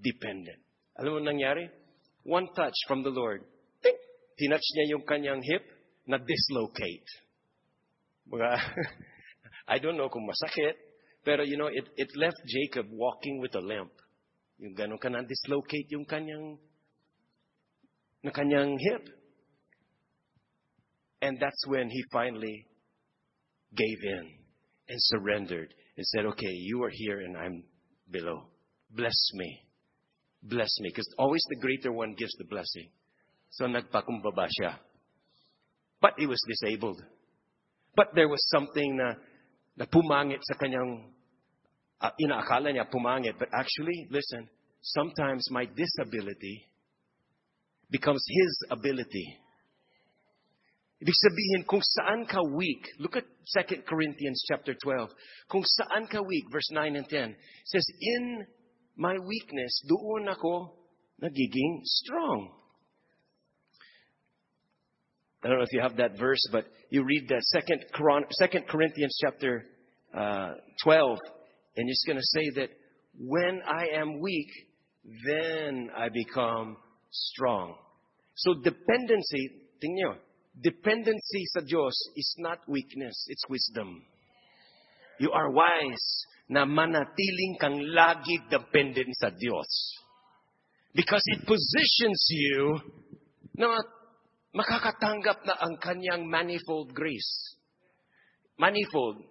dependent. 0.00 0.58
Alam 0.98 1.20
mo 1.20 1.20
nangyari? 1.20 1.68
One 2.24 2.48
touch 2.56 2.74
from 2.88 3.04
the 3.04 3.12
Lord. 3.12 3.44
Ting! 3.84 3.96
Tinouch 4.36 4.68
niya 4.76 4.96
yung 4.96 5.04
kanyang 5.04 5.40
hip 5.44 5.64
na 6.08 6.16
dislocate. 6.18 7.08
I 9.68 9.78
don't 9.78 9.96
know 9.96 10.08
kung 10.08 10.26
masakit, 10.26 10.74
pero 11.24 11.42
you 11.44 11.56
know, 11.56 11.68
it, 11.68 11.86
it 11.96 12.08
left 12.16 12.40
Jacob 12.46 12.86
walking 12.92 13.40
with 13.40 13.54
a 13.54 13.62
limp. 13.62 13.92
Yung 14.58 14.74
ganun 14.74 15.00
ka 15.00 15.08
na 15.08 15.22
dislocate 15.24 15.88
yung 15.92 16.04
kanyang 16.04 16.58
na 18.22 18.30
kanyang 18.30 18.76
hip. 18.76 19.04
And 21.20 21.36
that's 21.36 21.64
when 21.68 21.88
he 21.88 22.00
finally 22.12 22.66
gave 23.76 24.00
in 24.04 24.39
and 24.90 24.98
surrendered 24.98 25.72
and 25.96 26.06
said, 26.06 26.26
okay, 26.26 26.50
you 26.50 26.82
are 26.82 26.90
here 26.92 27.20
and 27.20 27.36
I'm 27.36 27.62
below. 28.10 28.48
Bless 28.90 29.16
me. 29.34 29.60
Bless 30.42 30.70
me. 30.80 30.90
Because 30.90 31.08
always 31.16 31.42
the 31.48 31.60
greater 31.60 31.92
one 31.92 32.14
gives 32.14 32.32
the 32.38 32.44
blessing. 32.44 32.90
So 33.50 33.66
nagpakumbaba 33.66 34.48
siya. 34.60 34.74
But 36.00 36.14
he 36.18 36.26
was 36.26 36.42
disabled. 36.48 37.00
But 37.94 38.08
there 38.14 38.28
was 38.28 38.42
something 38.50 38.96
na, 38.96 39.14
na 39.76 39.84
pumangit 39.84 40.40
sa 40.42 40.54
kanyang, 40.54 41.12
uh, 42.00 42.10
inaakala 42.18 42.72
niya 42.74 42.90
pumangit. 42.90 43.38
But 43.38 43.48
actually, 43.52 44.08
listen, 44.10 44.48
sometimes 44.80 45.46
my 45.50 45.66
disability 45.66 46.66
becomes 47.90 48.24
his 48.26 48.70
ability. 48.70 49.38
Ibig 51.00 51.16
sabihin, 51.16 51.62
kung 51.64 51.80
saan 51.80 52.28
ka 52.28 52.44
weak, 52.52 52.84
look 53.00 53.16
at 53.16 53.24
2 53.56 53.88
Corinthians 53.88 54.44
chapter 54.44 54.76
12. 54.76 55.08
Kung 55.48 55.64
saan 55.64 56.04
ka 56.04 56.20
weak, 56.20 56.44
verse 56.52 56.68
9 56.72 56.96
and 56.96 57.08
10, 57.08 57.36
says, 57.64 57.86
In 58.00 58.44
my 59.00 59.16
weakness, 59.16 59.72
doon 59.88 60.28
ako 60.28 60.76
nagiging 61.24 61.80
strong. 61.88 62.52
I 65.42 65.48
don't 65.48 65.56
know 65.56 65.64
if 65.64 65.72
you 65.72 65.80
have 65.80 65.96
that 65.96 66.20
verse, 66.20 66.44
but 66.52 66.68
you 66.90 67.02
read 67.02 67.32
that 67.32 67.44
second, 67.48 67.80
second 68.36 68.68
Corinthians 68.68 69.16
chapter 69.24 69.64
uh, 70.12 70.52
12, 70.84 71.18
and 71.80 71.88
it's 71.88 72.04
going 72.04 72.20
to 72.20 72.30
say 72.36 72.60
that 72.60 72.68
when 73.16 73.62
I 73.64 73.96
am 73.96 74.20
weak, 74.20 74.52
then 75.24 75.88
I 75.96 76.10
become 76.12 76.76
strong. 77.08 77.74
So 78.36 78.52
dependency, 78.60 79.48
tingnan 79.82 80.20
dependency 80.56 81.42
sa 81.54 81.60
Diyos 81.62 81.94
is 82.16 82.30
not 82.38 82.58
weakness, 82.66 83.16
it's 83.28 83.46
wisdom. 83.48 84.02
You 85.20 85.30
are 85.30 85.52
wise 85.52 86.08
na 86.50 86.64
manatiling 86.64 87.54
kang 87.60 87.78
lagi 87.94 88.40
dependent 88.50 89.12
sa 89.20 89.30
Diyos. 89.30 89.70
Because 90.90 91.22
it 91.36 91.46
positions 91.46 92.22
you 92.34 92.82
na 93.54 93.78
makakatanggap 94.50 95.46
na 95.46 95.54
ang 95.62 95.78
kanyang 95.78 96.26
manifold 96.26 96.90
grace. 96.90 97.54
Manifold, 98.58 99.22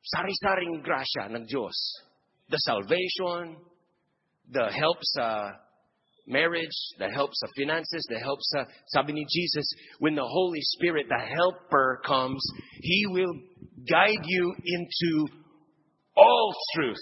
sari-saring 0.00 0.80
grasya 0.80 1.28
ng 1.28 1.44
Diyos. 1.44 1.76
The 2.48 2.58
salvation, 2.64 3.60
the 4.48 4.72
help 4.72 4.98
sa 5.18 5.54
marriage, 6.30 6.76
the 6.98 7.08
help 7.08 7.30
sa 7.34 7.46
finances, 7.56 8.06
the 8.08 8.18
help 8.18 8.38
sa, 8.40 8.64
sabi 8.88 9.12
Jesus, 9.28 9.66
when 9.98 10.14
the 10.14 10.24
Holy 10.24 10.60
Spirit, 10.62 11.06
the 11.08 11.18
helper 11.18 12.00
comes, 12.06 12.42
He 12.80 13.06
will 13.08 13.34
guide 13.88 14.24
you 14.24 14.54
into 14.64 15.28
all 16.16 16.54
truth. 16.74 16.96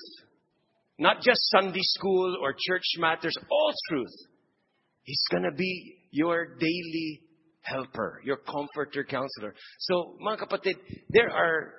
Not 0.99 1.23
just 1.23 1.39
Sunday 1.51 1.83
school 1.83 2.37
or 2.43 2.53
church 2.53 2.85
matters, 2.99 3.37
all 3.51 3.73
truth. 3.89 4.15
He's 5.03 5.23
gonna 5.31 5.53
be 5.53 5.99
your 6.11 6.57
daily 6.59 7.21
helper, 7.63 8.21
your 8.25 8.39
comforter, 8.39 9.05
counselor. 9.05 9.55
So, 9.81 10.17
mga 10.25 10.49
kapatid, 10.49 10.75
there 11.11 11.31
are 11.31 11.73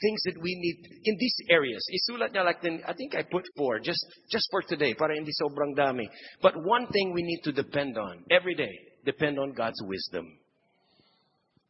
things 0.00 0.20
that 0.24 0.40
we 0.40 0.54
need 0.54 1.00
in 1.04 1.16
these 1.18 1.34
areas. 1.50 1.84
Isulat 1.90 2.32
niya 2.32 2.44
like, 2.44 2.64
I 2.86 2.92
think 2.94 3.14
I 3.14 3.22
put 3.22 3.44
four, 3.56 3.78
just, 3.80 4.04
just 4.30 4.46
for 4.50 4.62
today, 4.62 4.94
para 4.94 5.14
hindi 5.14 5.32
sobrang 5.40 5.76
dami. 5.76 6.06
But 6.42 6.54
one 6.56 6.86
thing 6.88 7.12
we 7.12 7.22
need 7.22 7.40
to 7.44 7.52
depend 7.52 7.98
on 7.98 8.24
every 8.30 8.54
day, 8.54 8.72
depend 9.04 9.38
on 9.38 9.52
God's 9.52 9.80
wisdom. 9.84 10.38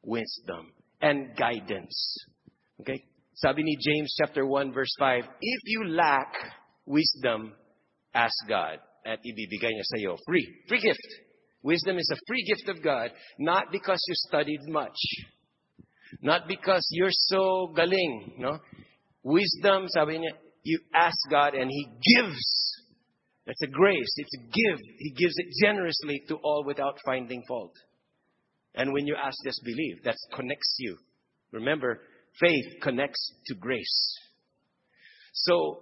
Wisdom 0.03 0.73
and 1.01 1.37
guidance. 1.37 2.17
Okay? 2.81 3.05
Sabi 3.35 3.63
ni 3.63 3.77
James 3.81 4.15
chapter 4.19 4.47
1 4.47 4.73
verse 4.73 4.95
5, 4.99 5.25
if 5.41 5.61
you 5.67 5.89
lack 5.89 6.35
wisdom, 6.87 7.53
ask 8.15 8.35
God 8.49 8.79
at 9.07 9.21
ibibigay 9.23 9.73
niya 9.73 9.87
sa 9.87 9.97
iyo. 9.99 10.17
Free. 10.27 10.47
Free 10.69 10.81
gift. 10.81 11.09
Wisdom 11.63 11.99
is 11.99 12.11
a 12.13 12.19
free 12.27 12.45
gift 12.47 12.69
of 12.69 12.83
God, 12.83 13.11
not 13.39 13.71
because 13.73 13.99
you 14.07 14.15
studied 14.31 14.61
much. 14.69 14.97
Not 16.23 16.49
because 16.49 16.87
you're 16.91 17.13
so 17.13 17.73
galing, 17.75 18.35
no? 18.39 18.59
Wisdom, 19.23 19.87
sabi 19.89 20.19
niya, 20.19 20.33
you 20.63 20.81
ask 20.95 21.17
God 21.31 21.55
and 21.55 21.71
He 21.71 21.87
gives. 22.17 22.45
That's 23.47 23.63
a 23.63 23.67
grace. 23.67 24.13
It's 24.17 24.35
a 24.35 24.45
give. 24.53 24.79
He 24.99 25.11
gives 25.13 25.35
it 25.37 25.47
generously 25.65 26.23
to 26.29 26.37
all 26.37 26.65
without 26.67 26.99
finding 27.05 27.43
fault. 27.49 27.73
And 28.75 28.93
when 28.93 29.07
you 29.07 29.17
ask, 29.17 29.37
just 29.45 29.63
believe. 29.65 30.05
That 30.05 30.17
connects 30.35 30.77
you. 30.79 30.97
Remember, 31.53 32.01
faith 32.39 32.67
connects 32.83 33.33
to 33.47 33.55
grace. 33.55 34.19
So, 35.33 35.81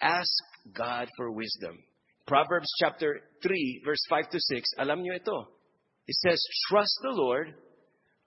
ask 0.00 0.30
God 0.72 1.08
for 1.16 1.32
wisdom. 1.32 1.78
Proverbs 2.26 2.68
chapter 2.78 3.20
3, 3.42 3.82
verse 3.84 4.00
5 4.08 4.30
to 4.30 4.38
6, 4.38 4.68
alam 4.78 5.00
niyo 5.00 5.16
ito. 5.16 5.48
It 6.06 6.16
says, 6.16 6.40
trust 6.68 6.92
the 7.02 7.10
Lord 7.10 7.54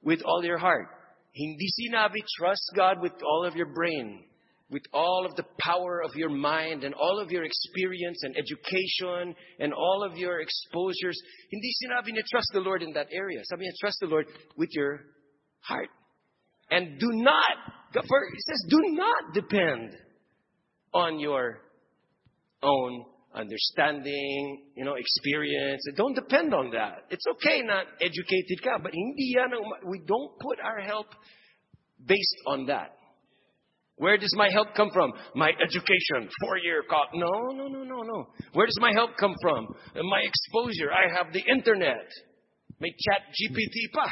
with 0.02 0.22
all 0.26 0.44
your 0.44 0.58
heart. 0.58 0.90
Hindi 1.34 1.68
sinabi, 1.80 2.20
trust 2.38 2.72
God 2.76 3.02
with 3.02 3.14
all 3.24 3.46
of 3.46 3.56
your 3.56 3.74
brain, 3.74 4.26
with 4.70 4.84
all 4.94 5.26
of 5.26 5.36
the 5.36 5.46
power 5.60 6.02
of 6.04 6.12
your 6.16 6.30
mind 6.30 6.84
and 6.84 6.94
all 6.94 7.20
of 7.20 7.32
your 7.32 7.44
experience 7.44 8.24
and 8.24 8.36
education 8.38 9.36
and 9.60 9.74
all 9.74 10.04
of 10.10 10.18
your 10.18 10.42
exposures. 10.42 11.20
Hindi 11.50 11.72
sinabi 11.84 12.18
niya, 12.18 12.24
trust 12.30 12.48
the 12.54 12.60
Lord 12.60 12.82
in 12.84 12.94
that 12.94 13.08
area. 13.12 13.42
Sabi 13.46 13.66
niya, 13.66 13.74
trust 13.80 13.98
the 14.02 14.08
Lord 14.08 14.28
with 14.58 14.70
your 14.72 15.02
heart. 15.62 15.90
And 16.70 17.00
do 17.00 17.08
not, 17.12 17.58
for 17.94 18.24
it 18.24 18.42
says, 18.48 18.66
do 18.70 18.80
not 18.92 19.34
depend 19.34 19.92
on 20.94 21.20
your 21.20 21.60
own 22.64 23.06
understanding, 23.34 24.64
you 24.76 24.86
know, 24.86 24.96
experience. 24.96 25.82
Don't 25.96 26.16
depend 26.16 26.54
on 26.54 26.72
that. 26.72 27.06
It's 27.10 27.26
okay 27.36 27.62
not 27.62 27.86
educated 28.02 28.62
ka, 28.64 28.78
but 28.82 28.92
hindi 28.94 29.34
yan 29.36 29.52
we 29.88 30.00
don't 30.06 30.38
put 30.40 30.60
our 30.60 30.80
help 30.82 31.08
based 32.06 32.38
on 32.48 32.66
that. 32.68 32.98
Where 33.98 34.18
does 34.18 34.34
my 34.36 34.50
help 34.50 34.74
come 34.76 34.90
from? 34.92 35.14
My 35.36 35.52
education, 35.62 36.28
four-year 36.42 36.84
college. 36.90 37.12
No, 37.14 37.56
no, 37.56 37.68
no, 37.68 37.84
no, 37.84 38.02
no. 38.02 38.28
Where 38.54 38.66
does 38.66 38.80
my 38.82 38.92
help 38.92 39.12
come 39.20 39.36
from? 39.42 39.68
My 39.94 40.22
exposure. 40.22 40.92
I 40.92 41.16
have 41.16 41.32
the 41.32 41.44
internet. 41.48 42.10
May 42.80 42.90
chat 42.90 43.22
GPT 43.30 43.94
pa. 43.94 44.08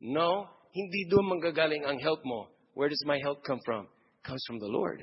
No, 0.00 0.48
hindi 0.72 1.06
doon 1.08 1.30
manggagaling 1.30 1.86
ang 1.86 2.00
help 2.00 2.18
mo. 2.24 2.48
Where 2.74 2.88
does 2.88 3.04
my 3.06 3.18
help 3.22 3.44
come 3.44 3.60
from? 3.64 3.84
It 3.84 4.26
comes 4.26 4.42
from 4.48 4.58
the 4.58 4.66
Lord. 4.66 4.98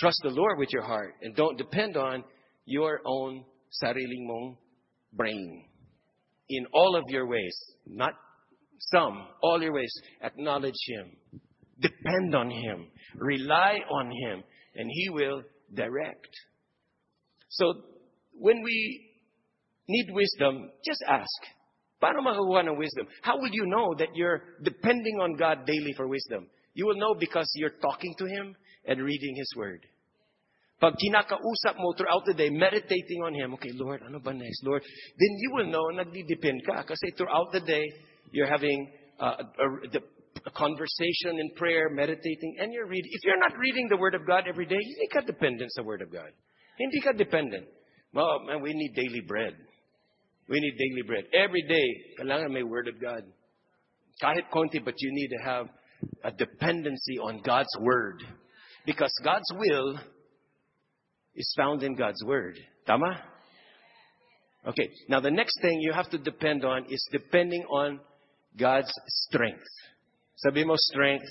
Trust 0.00 0.18
the 0.24 0.30
Lord 0.30 0.58
with 0.58 0.72
your 0.72 0.82
heart 0.82 1.14
and 1.22 1.36
don't 1.36 1.56
depend 1.56 1.96
on 1.96 2.24
your 2.66 3.00
own 3.06 3.44
sariling 3.70 4.26
mong 4.28 4.56
brain. 5.12 5.64
In 6.48 6.66
all 6.72 6.96
of 6.96 7.04
your 7.08 7.26
ways, 7.26 7.56
not 7.86 8.12
some, 8.92 9.26
all 9.42 9.62
your 9.62 9.72
ways, 9.72 9.92
acknowledge 10.22 10.74
Him. 10.86 11.16
Depend 11.80 12.34
on 12.34 12.50
Him. 12.50 12.86
Rely 13.16 13.78
on 13.90 14.06
Him. 14.06 14.44
And 14.74 14.90
He 14.92 15.08
will 15.10 15.42
direct. 15.74 16.28
So, 17.48 17.72
when 18.32 18.62
we 18.62 19.10
need 19.88 20.06
wisdom, 20.12 20.70
just 20.84 21.02
ask. 21.08 21.26
Paano 22.02 22.20
makakuha 22.20 22.68
ng 22.68 22.76
wisdom? 22.76 23.06
How 23.22 23.38
will 23.38 23.50
you 23.50 23.64
know 23.66 23.94
that 23.98 24.08
you're 24.14 24.42
depending 24.62 25.18
on 25.20 25.36
God 25.36 25.64
daily 25.66 25.94
for 25.96 26.06
wisdom? 26.06 26.46
You 26.74 26.86
will 26.86 26.96
know 26.96 27.14
because 27.18 27.48
you're 27.54 27.80
talking 27.80 28.14
to 28.18 28.26
Him 28.26 28.54
and 28.84 29.00
reading 29.00 29.34
His 29.36 29.48
Word. 29.56 29.86
Pag 30.76 30.92
kinakausap 31.00 31.80
mo 31.80 31.96
throughout 31.96 32.24
the 32.28 32.34
day, 32.36 32.52
meditating 32.52 33.24
on 33.24 33.32
Him, 33.32 33.54
okay, 33.56 33.72
Lord, 33.72 34.04
ano 34.04 34.20
ba 34.20 34.36
next, 34.36 34.60
Lord? 34.60 34.84
Then 34.84 35.32
you 35.40 35.50
will 35.56 35.68
know, 35.72 35.88
nagdidepend 35.88 36.68
ka. 36.68 36.84
Kasi 36.84 37.16
throughout 37.16 37.48
the 37.52 37.64
day, 37.64 37.84
you're 38.32 38.50
having 38.50 38.92
uh, 39.18 39.40
a, 39.40 39.66
a, 39.96 40.00
a 40.44 40.52
conversation 40.52 41.40
in 41.40 41.48
prayer, 41.56 41.88
meditating, 41.88 42.60
and 42.60 42.72
you're 42.76 42.86
reading. 42.86 43.08
If 43.08 43.24
you're 43.24 43.40
not 43.40 43.56
reading 43.56 43.88
the 43.88 43.96
Word 43.96 44.14
of 44.14 44.26
God 44.26 44.44
every 44.46 44.66
day, 44.66 44.76
hindi 44.76 45.08
ka 45.08 45.20
dependent 45.24 45.72
sa 45.72 45.82
Word 45.82 46.02
of 46.02 46.12
God. 46.12 46.28
Hindi 46.76 47.00
ka 47.00 47.12
dependent. 47.12 47.64
Well, 48.12 48.44
man, 48.46 48.60
we 48.60 48.74
need 48.74 48.92
daily 48.92 49.24
bread. 49.26 49.56
We 50.48 50.60
need 50.60 50.76
daily 50.76 51.08
bread. 51.08 51.24
Every 51.32 51.62
day, 51.62 51.88
kailangan 52.20 52.52
may 52.52 52.62
Word 52.62 52.88
of 52.88 53.00
God. 53.00 53.24
Kahit 54.20 54.52
konti, 54.52 54.84
but 54.84 54.94
you 55.00 55.10
need 55.12 55.28
to 55.28 55.40
have 55.42 55.66
a 56.22 56.30
dependency 56.36 57.16
on 57.18 57.40
God's 57.40 57.72
Word. 57.80 58.20
Because 58.84 59.12
God's 59.24 59.50
will 59.56 59.98
is 61.36 61.54
found 61.56 61.82
in 61.82 61.94
God's 61.94 62.22
Word. 62.24 62.58
Tama? 62.86 63.20
Okay, 64.66 64.90
now 65.08 65.20
the 65.20 65.30
next 65.30 65.60
thing 65.62 65.80
you 65.80 65.92
have 65.92 66.10
to 66.10 66.18
depend 66.18 66.64
on 66.64 66.86
is 66.90 67.06
depending 67.12 67.62
on 67.70 68.00
God's 68.58 68.90
strength. 69.28 69.68
Sabi 70.36 70.64
mo 70.64 70.74
strength. 70.76 71.28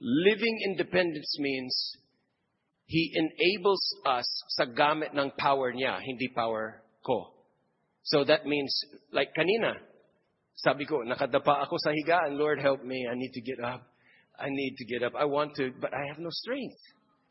Living 0.00 0.58
independence 0.66 1.36
means 1.38 1.96
He 2.86 3.14
enables 3.14 3.80
us 4.04 4.26
sa 4.48 4.66
gamit 4.66 5.16
ng 5.16 5.30
power 5.38 5.72
niya, 5.72 5.96
hindi 6.02 6.28
power 6.34 6.82
ko. 7.06 7.32
So 8.02 8.24
that 8.24 8.44
means, 8.44 8.74
like 9.12 9.30
kanina, 9.32 9.78
sabi 10.56 10.84
ko, 10.84 11.00
nakadapa 11.06 11.64
ako 11.64 11.78
sa 11.78 11.94
higaan, 11.94 12.36
Lord 12.36 12.58
help 12.60 12.84
me, 12.84 13.06
I 13.08 13.14
need 13.14 13.32
to 13.32 13.40
get 13.40 13.62
up. 13.64 13.86
I 14.38 14.50
need 14.50 14.74
to 14.76 14.84
get 14.84 15.02
up. 15.06 15.14
I 15.14 15.24
want 15.24 15.54
to, 15.56 15.70
but 15.80 15.94
I 15.94 16.02
have 16.10 16.18
no 16.18 16.30
strength. 16.30 16.82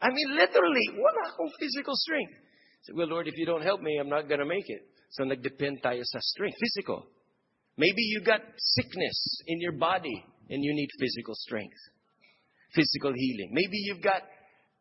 I 0.01 0.09
mean, 0.09 0.35
literally, 0.35 0.87
wala 0.97 1.29
akong 1.29 1.51
physical 1.59 1.93
strength. 1.95 2.33
So, 2.83 2.93
well, 2.95 3.07
Lord, 3.07 3.27
if 3.27 3.37
you 3.37 3.45
don't 3.45 3.61
help 3.61 3.81
me, 3.81 3.97
I'm 3.99 4.09
not 4.09 4.27
going 4.27 4.39
to 4.39 4.45
make 4.45 4.65
it. 4.67 4.81
So, 5.11 5.23
nagdepend 5.23 5.83
tayo 5.83 6.01
sa 6.03 6.19
strength, 6.19 6.57
physical. 6.59 7.05
Maybe 7.77 8.01
you 8.01 8.21
got 8.21 8.41
sickness 8.57 9.41
in 9.47 9.61
your 9.61 9.73
body 9.73 10.25
and 10.49 10.63
you 10.63 10.73
need 10.73 10.89
physical 10.99 11.33
strength, 11.35 11.77
physical 12.73 13.13
healing. 13.15 13.49
Maybe 13.53 13.77
you've 13.85 14.03
got 14.03 14.21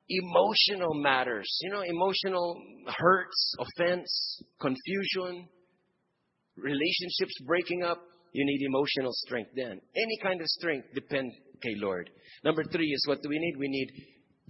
emotional 0.08 0.94
matters, 0.94 1.48
you 1.62 1.70
know, 1.70 1.82
emotional 1.82 2.60
hurts, 2.88 3.54
offense, 3.60 4.42
confusion, 4.60 5.48
relationships 6.56 7.34
breaking 7.46 7.84
up. 7.84 7.98
You 8.32 8.44
need 8.44 8.66
emotional 8.66 9.12
strength 9.26 9.50
then. 9.54 9.80
Any 9.96 10.18
kind 10.22 10.40
of 10.40 10.46
strength 10.48 10.88
depend 10.94 11.32
kay 11.62 11.74
Lord. 11.76 12.10
Number 12.44 12.64
three 12.64 12.86
is 12.86 13.04
what 13.06 13.22
do 13.22 13.28
we 13.28 13.38
need? 13.38 13.56
We 13.58 13.68
need 13.68 13.88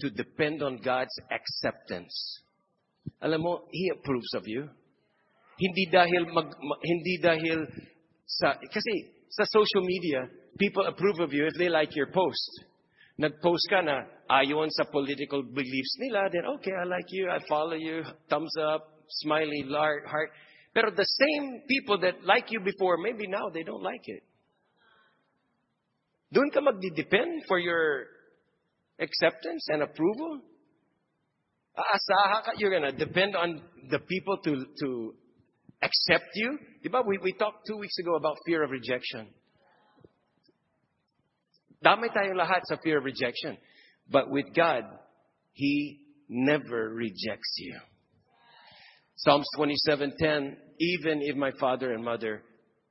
to 0.01 0.11
depend 0.11 0.63
on 0.63 0.81
God's 0.83 1.15
acceptance. 1.31 2.13
Alam 3.23 3.41
mo, 3.43 3.53
He 3.71 3.91
approves 3.93 4.33
of 4.35 4.45
you. 4.47 4.69
Hindi 5.61 5.85
dahil 5.93 6.25
mag, 6.33 6.49
hindi 6.81 7.21
dahil 7.21 7.69
sa 8.25 8.57
kasi 8.57 8.95
sa 9.29 9.45
social 9.45 9.85
media, 9.85 10.27
people 10.59 10.87
approve 10.87 11.21
of 11.21 11.33
you 11.33 11.47
if 11.47 11.55
they 11.61 11.69
like 11.69 11.95
your 11.95 12.09
post. 12.09 12.65
Nag-post 13.21 13.69
ka 13.69 13.85
na 13.85 14.09
ayon 14.33 14.73
sa 14.73 14.89
political 14.89 15.45
beliefs 15.45 15.95
nila, 16.01 16.33
then 16.33 16.49
okay, 16.57 16.73
I 16.73 16.89
like 16.89 17.05
you, 17.13 17.29
I 17.29 17.37
follow 17.45 17.77
you, 17.77 18.01
thumbs 18.33 18.57
up, 18.57 19.05
smiley 19.21 19.69
heart. 19.69 20.33
Pero 20.73 20.89
the 20.91 21.05
same 21.05 21.63
people 21.69 22.01
that 22.01 22.25
like 22.25 22.49
you 22.49 22.61
before, 22.65 22.97
maybe 22.97 23.29
now 23.29 23.51
they 23.53 23.63
don't 23.63 23.83
like 23.83 24.07
it. 24.09 24.25
Doon 26.33 26.49
ka 26.49 26.63
magdi-depend 26.63 27.45
for 27.51 27.59
your 27.59 28.07
acceptance 29.01 29.67
and 29.69 29.83
approval? 29.83 30.41
Ah, 31.77 32.43
Ka, 32.45 32.53
you're 32.57 32.71
gonna 32.71 32.93
depend 32.93 33.37
on 33.37 33.63
the 33.91 33.99
people 33.99 34.39
to, 34.45 34.67
to 34.81 35.15
accept 35.83 36.29
you? 36.35 36.59
We, 37.07 37.19
we 37.23 37.33
talked 37.33 37.67
two 37.67 37.77
weeks 37.77 37.99
ago 37.99 38.17
about 38.17 38.37
fear 38.47 38.63
of 38.63 38.71
rejection. 38.71 39.29
Dami 41.85 42.13
tayong 42.13 42.37
lahat 42.37 42.61
sa 42.65 42.77
fear 42.85 42.99
of 42.99 43.05
rejection. 43.05 43.57
But 44.11 44.31
with 44.31 44.53
God, 44.55 44.85
He 45.53 46.01
never 46.29 46.93
rejects 46.93 47.57
you. 47.59 47.79
Psalms 49.17 49.47
27:10, 49.57 50.57
even 50.79 51.21
if 51.23 51.37
my 51.37 51.53
father 51.59 51.93
and 51.93 52.05
mother 52.05 52.43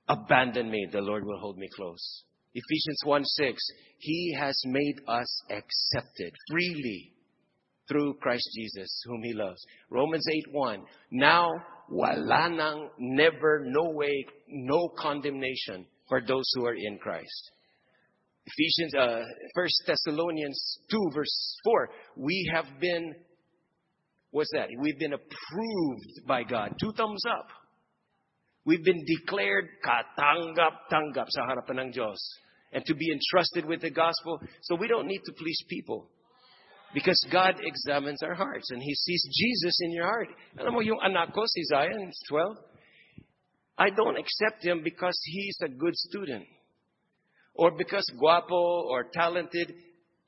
abandon 0.07 0.69
me, 0.69 0.87
the 0.91 1.01
Lord 1.01 1.25
will 1.25 1.39
hold 1.39 1.57
me 1.57 1.67
close. 1.75 2.23
Ephesians 2.53 3.01
1:6, 3.05 3.55
He 3.99 4.35
has 4.37 4.59
made 4.65 5.01
us 5.07 5.41
accepted 5.49 6.33
freely 6.49 7.13
through 7.87 8.15
Christ 8.15 8.47
Jesus, 8.55 9.01
whom 9.05 9.23
He 9.23 9.33
loves. 9.33 9.63
Romans 9.89 10.25
8:1, 10.53 10.85
now 11.11 11.51
wala 11.89 12.49
nang 12.49 12.89
never, 12.97 13.63
no 13.65 13.89
way, 13.91 14.25
no 14.47 14.89
condemnation 14.97 15.85
for 16.07 16.21
those 16.21 16.49
who 16.55 16.65
are 16.65 16.75
in 16.75 16.97
Christ. 16.99 17.51
Ephesians, 18.45 18.95
uh, 18.95 19.23
1 19.53 19.67
Thessalonians 19.85 20.79
2 20.89 21.11
verse 21.13 21.57
4, 21.63 21.89
we 22.17 22.51
have 22.53 22.65
been, 22.79 23.13
what's 24.31 24.51
that? 24.53 24.69
We've 24.79 24.97
been 24.97 25.13
approved 25.13 26.27
by 26.27 26.43
God. 26.43 26.73
Two 26.79 26.91
thumbs 26.93 27.23
up. 27.29 27.47
We've 28.65 28.83
been 28.83 29.03
declared 29.05 29.69
katanggap-tanggap 29.81 31.27
sa 31.29 31.41
harapan 31.47 31.87
ng 31.87 31.91
Diyos. 31.93 32.19
And 32.71 32.85
to 32.85 32.93
be 32.93 33.09
entrusted 33.09 33.65
with 33.65 33.81
the 33.81 33.89
gospel. 33.89 34.39
So 34.61 34.75
we 34.75 34.87
don't 34.87 35.07
need 35.07 35.21
to 35.25 35.33
please 35.33 35.63
people. 35.69 36.09
Because 36.93 37.17
God 37.31 37.55
examines 37.61 38.21
our 38.21 38.35
hearts 38.35 38.69
and 38.71 38.81
He 38.81 38.93
sees 38.93 39.23
Jesus 39.33 39.77
in 39.81 39.91
your 39.91 40.05
heart. 40.05 40.29
Alam 40.57 40.73
mo 40.73 40.81
yung 40.81 40.99
anak 41.01 41.33
ko, 41.33 41.45
si 41.45 41.63
Zion, 41.65 42.11
12? 42.29 42.69
I 43.79 43.89
don't 43.89 44.17
accept 44.19 44.63
him 44.63 44.81
because 44.83 45.17
he's 45.23 45.57
a 45.63 45.69
good 45.69 45.95
student. 45.95 46.45
Or 47.55 47.71
because 47.71 48.05
guapo 48.19 48.83
or 48.91 49.05
talented. 49.13 49.73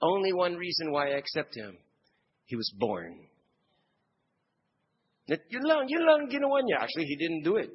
Only 0.01 0.31
one 0.33 0.55
reason 0.55 0.91
why 0.91 1.11
I 1.11 1.17
accept 1.17 1.55
him. 1.55 1.77
He 2.45 2.55
was 2.55 2.71
born. 2.79 3.27
Yun 5.27 5.63
lang, 5.63 5.85
yun 5.87 6.05
lang 6.05 6.29
ginawa 6.31 6.63
niya. 6.63 6.81
Actually, 6.81 7.05
he 7.05 7.15
didn't 7.15 7.43
do 7.43 7.57
it. 7.57 7.69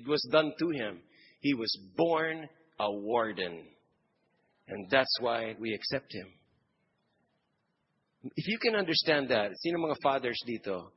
It 0.00 0.08
was 0.08 0.26
done 0.32 0.52
to 0.58 0.70
him. 0.70 1.00
He 1.40 1.52
was 1.52 1.70
born 1.94 2.48
a 2.78 2.90
warden. 2.90 3.64
And 4.66 4.88
that's 4.90 5.14
why 5.20 5.54
we 5.60 5.74
accept 5.74 6.10
him. 6.14 6.26
If 8.34 8.48
you 8.48 8.58
can 8.58 8.76
understand 8.76 9.28
that, 9.28 9.50
sino 9.60 9.78
mga 9.78 9.96
fathers 10.02 10.40
dito? 10.48 10.88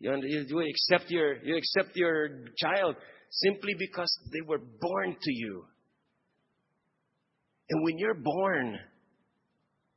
You, 0.00 0.16
you 0.20 0.60
accept 0.60 1.08
your 1.10 1.40
you 1.44 1.56
accept 1.56 1.96
your 1.96 2.46
child 2.58 2.96
simply 3.30 3.74
because 3.78 4.10
they 4.32 4.40
were 4.40 4.58
born 4.58 5.16
to 5.20 5.32
you. 5.32 5.64
And 7.70 7.84
when 7.84 7.98
you're 7.98 8.18
born 8.18 8.78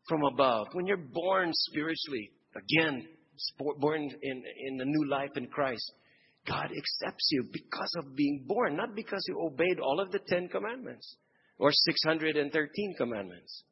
from 0.08 0.22
above, 0.24 0.68
when 0.74 0.86
you're 0.86 0.98
born 0.98 1.50
spiritually, 1.52 2.30
again, 2.56 3.08
born 3.80 4.02
in, 4.22 4.44
in 4.68 4.82
a 4.82 4.86
new 4.86 5.10
life 5.10 5.32
in 5.36 5.48
Christ, 5.48 5.92
God 6.48 6.66
accepts 6.66 7.30
you 7.32 7.46
because 7.52 7.94
of 7.98 8.16
being 8.16 8.44
born, 8.48 8.76
not 8.76 8.96
because 8.96 9.24
you 9.28 9.42
obeyed 9.42 9.80
all 9.80 10.00
of 10.00 10.12
the 10.12 10.20
Ten 10.20 10.48
Commandments. 10.48 11.16
or 11.58 11.72
613 11.72 12.96
commandments? 12.98 13.64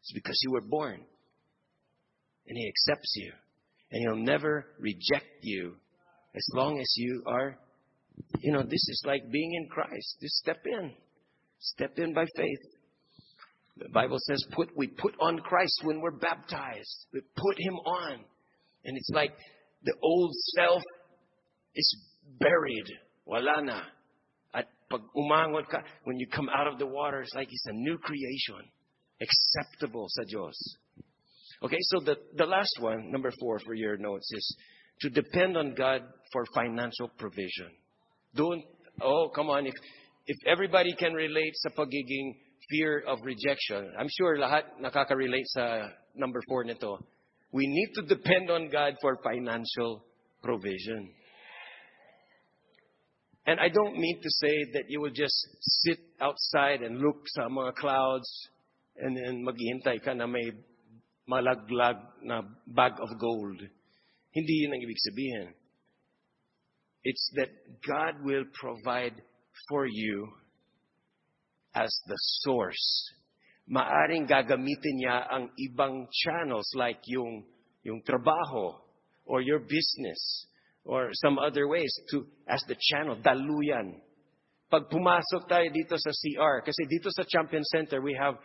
It's 0.00 0.12
because 0.12 0.38
you 0.44 0.52
were 0.52 0.60
born. 0.60 1.00
And 2.46 2.56
He 2.56 2.68
accepts 2.68 3.12
you. 3.16 3.32
And 3.90 4.02
He'll 4.02 4.24
never 4.24 4.66
reject 4.78 5.42
you 5.42 5.76
as 6.34 6.46
long 6.54 6.78
as 6.78 6.94
you 6.96 7.22
are, 7.26 7.58
you 8.40 8.52
know, 8.52 8.62
this 8.62 8.88
is 8.88 9.02
like 9.06 9.30
being 9.30 9.54
in 9.54 9.68
Christ. 9.68 10.18
Just 10.20 10.36
step 10.36 10.64
in. 10.64 10.92
Step 11.58 11.98
in 11.98 12.14
by 12.14 12.24
faith. 12.36 12.60
The 13.78 13.88
Bible 13.88 14.18
says 14.20 14.44
put 14.52 14.76
we 14.76 14.88
put 14.88 15.14
on 15.20 15.38
Christ 15.38 15.80
when 15.84 16.00
we're 16.00 16.18
baptized. 16.18 17.06
We 17.12 17.20
put 17.36 17.58
him 17.58 17.74
on. 17.74 18.24
And 18.84 18.96
it's 18.96 19.10
like 19.12 19.32
the 19.84 19.94
old 20.02 20.32
self 20.56 20.82
is 21.74 21.96
buried. 22.38 22.86
Walana. 23.26 23.82
At 24.54 24.68
pag 24.90 25.00
umangon 25.16 25.68
ka, 25.70 25.78
when 26.04 26.18
you 26.18 26.26
come 26.26 26.48
out 26.48 26.66
of 26.66 26.78
the 26.78 26.86
water, 26.86 27.20
it's 27.20 27.34
like 27.34 27.48
it's 27.50 27.66
a 27.66 27.72
new 27.72 27.98
creation. 27.98 28.64
Acceptable 29.20 30.06
sa 30.08 30.22
Diyos. 30.22 30.56
Okay, 31.62 31.78
so 31.80 32.00
the, 32.00 32.16
the 32.36 32.46
last 32.46 32.76
one, 32.80 33.10
number 33.10 33.32
four 33.40 33.58
for 33.60 33.74
your 33.74 33.96
notes, 33.96 34.30
is 34.32 34.56
to 35.00 35.10
depend 35.10 35.56
on 35.56 35.74
God 35.74 36.02
for 36.32 36.44
financial 36.54 37.08
provision. 37.18 37.70
Don't, 38.34 38.62
oh, 39.02 39.30
come 39.34 39.50
on, 39.50 39.66
if, 39.66 39.74
if 40.26 40.36
everybody 40.46 40.94
can 40.94 41.14
relate 41.14 41.52
sa 41.54 41.70
pagiging 41.70 42.36
fear 42.70 43.02
of 43.06 43.18
rejection, 43.24 43.92
I'm 43.98 44.08
sure 44.18 44.38
lahat 44.38 44.62
nakaka-relate 44.80 45.46
sa 45.46 45.88
number 46.14 46.40
four 46.48 46.64
nito. 46.64 46.98
We 47.50 47.66
need 47.66 47.90
to 47.94 48.02
depend 48.02 48.50
on 48.50 48.68
God 48.70 48.94
for 49.00 49.16
financial 49.24 50.04
provision. 50.42 51.10
And 53.48 53.58
I 53.60 53.70
don't 53.72 53.96
mean 53.96 54.20
to 54.20 54.30
say 54.44 54.64
that 54.74 54.90
you 54.90 55.00
will 55.00 55.10
just 55.10 55.34
sit 55.60 55.98
outside 56.20 56.82
and 56.82 57.00
look 57.00 57.24
sa 57.32 57.48
mga 57.48 57.80
clouds 57.80 58.28
and 59.00 59.16
then 59.16 59.40
maghihintay 59.40 60.04
ka 60.04 60.12
na 60.12 60.28
may 60.28 60.52
malaglag 61.24 61.96
na 62.20 62.44
bag 62.68 62.92
of 63.00 63.08
gold. 63.16 63.56
Hindi 64.36 64.52
yun 64.52 64.76
ang 64.76 64.84
ibig 64.84 65.00
sabihin. 65.00 65.48
It's 67.08 67.24
that 67.40 67.48
God 67.88 68.20
will 68.20 68.44
provide 68.52 69.16
for 69.72 69.88
you 69.88 70.28
as 71.72 71.88
the 72.04 72.20
source. 72.44 72.84
Maaring 73.64 74.28
gagamitin 74.28 75.00
niya 75.00 75.24
ang 75.24 75.48
ibang 75.56 76.04
channels 76.12 76.68
like 76.76 77.00
yung, 77.08 77.48
yung 77.80 78.04
trabaho 78.04 78.76
or 79.24 79.40
your 79.40 79.64
business 79.64 80.20
or 80.84 81.10
some 81.12 81.38
other 81.38 81.68
ways 81.68 81.92
to 82.10 82.26
as 82.48 82.62
the 82.68 82.76
channel, 82.78 83.16
daluyan. 83.16 83.98
Pag 84.68 84.92
pumasok 84.92 85.48
tayo 85.48 85.66
dito 85.72 85.96
sa 85.96 86.12
CR, 86.12 86.60
kasi 86.60 86.84
dito 86.84 87.08
sa 87.08 87.24
Champion 87.24 87.64
Center, 87.64 88.04
we 88.04 88.12
have 88.12 88.36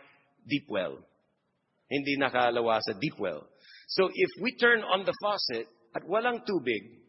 deep 0.48 0.64
well. 0.68 0.96
Hindi 1.88 2.16
nakalawa 2.16 2.80
sa 2.80 2.96
deep 2.96 3.20
well. 3.20 3.44
So 3.88 4.08
if 4.08 4.30
we 4.40 4.56
turn 4.56 4.80
on 4.80 5.04
the 5.04 5.12
faucet 5.20 5.68
at 5.92 6.02
walang 6.08 6.40
tubig, 6.48 7.04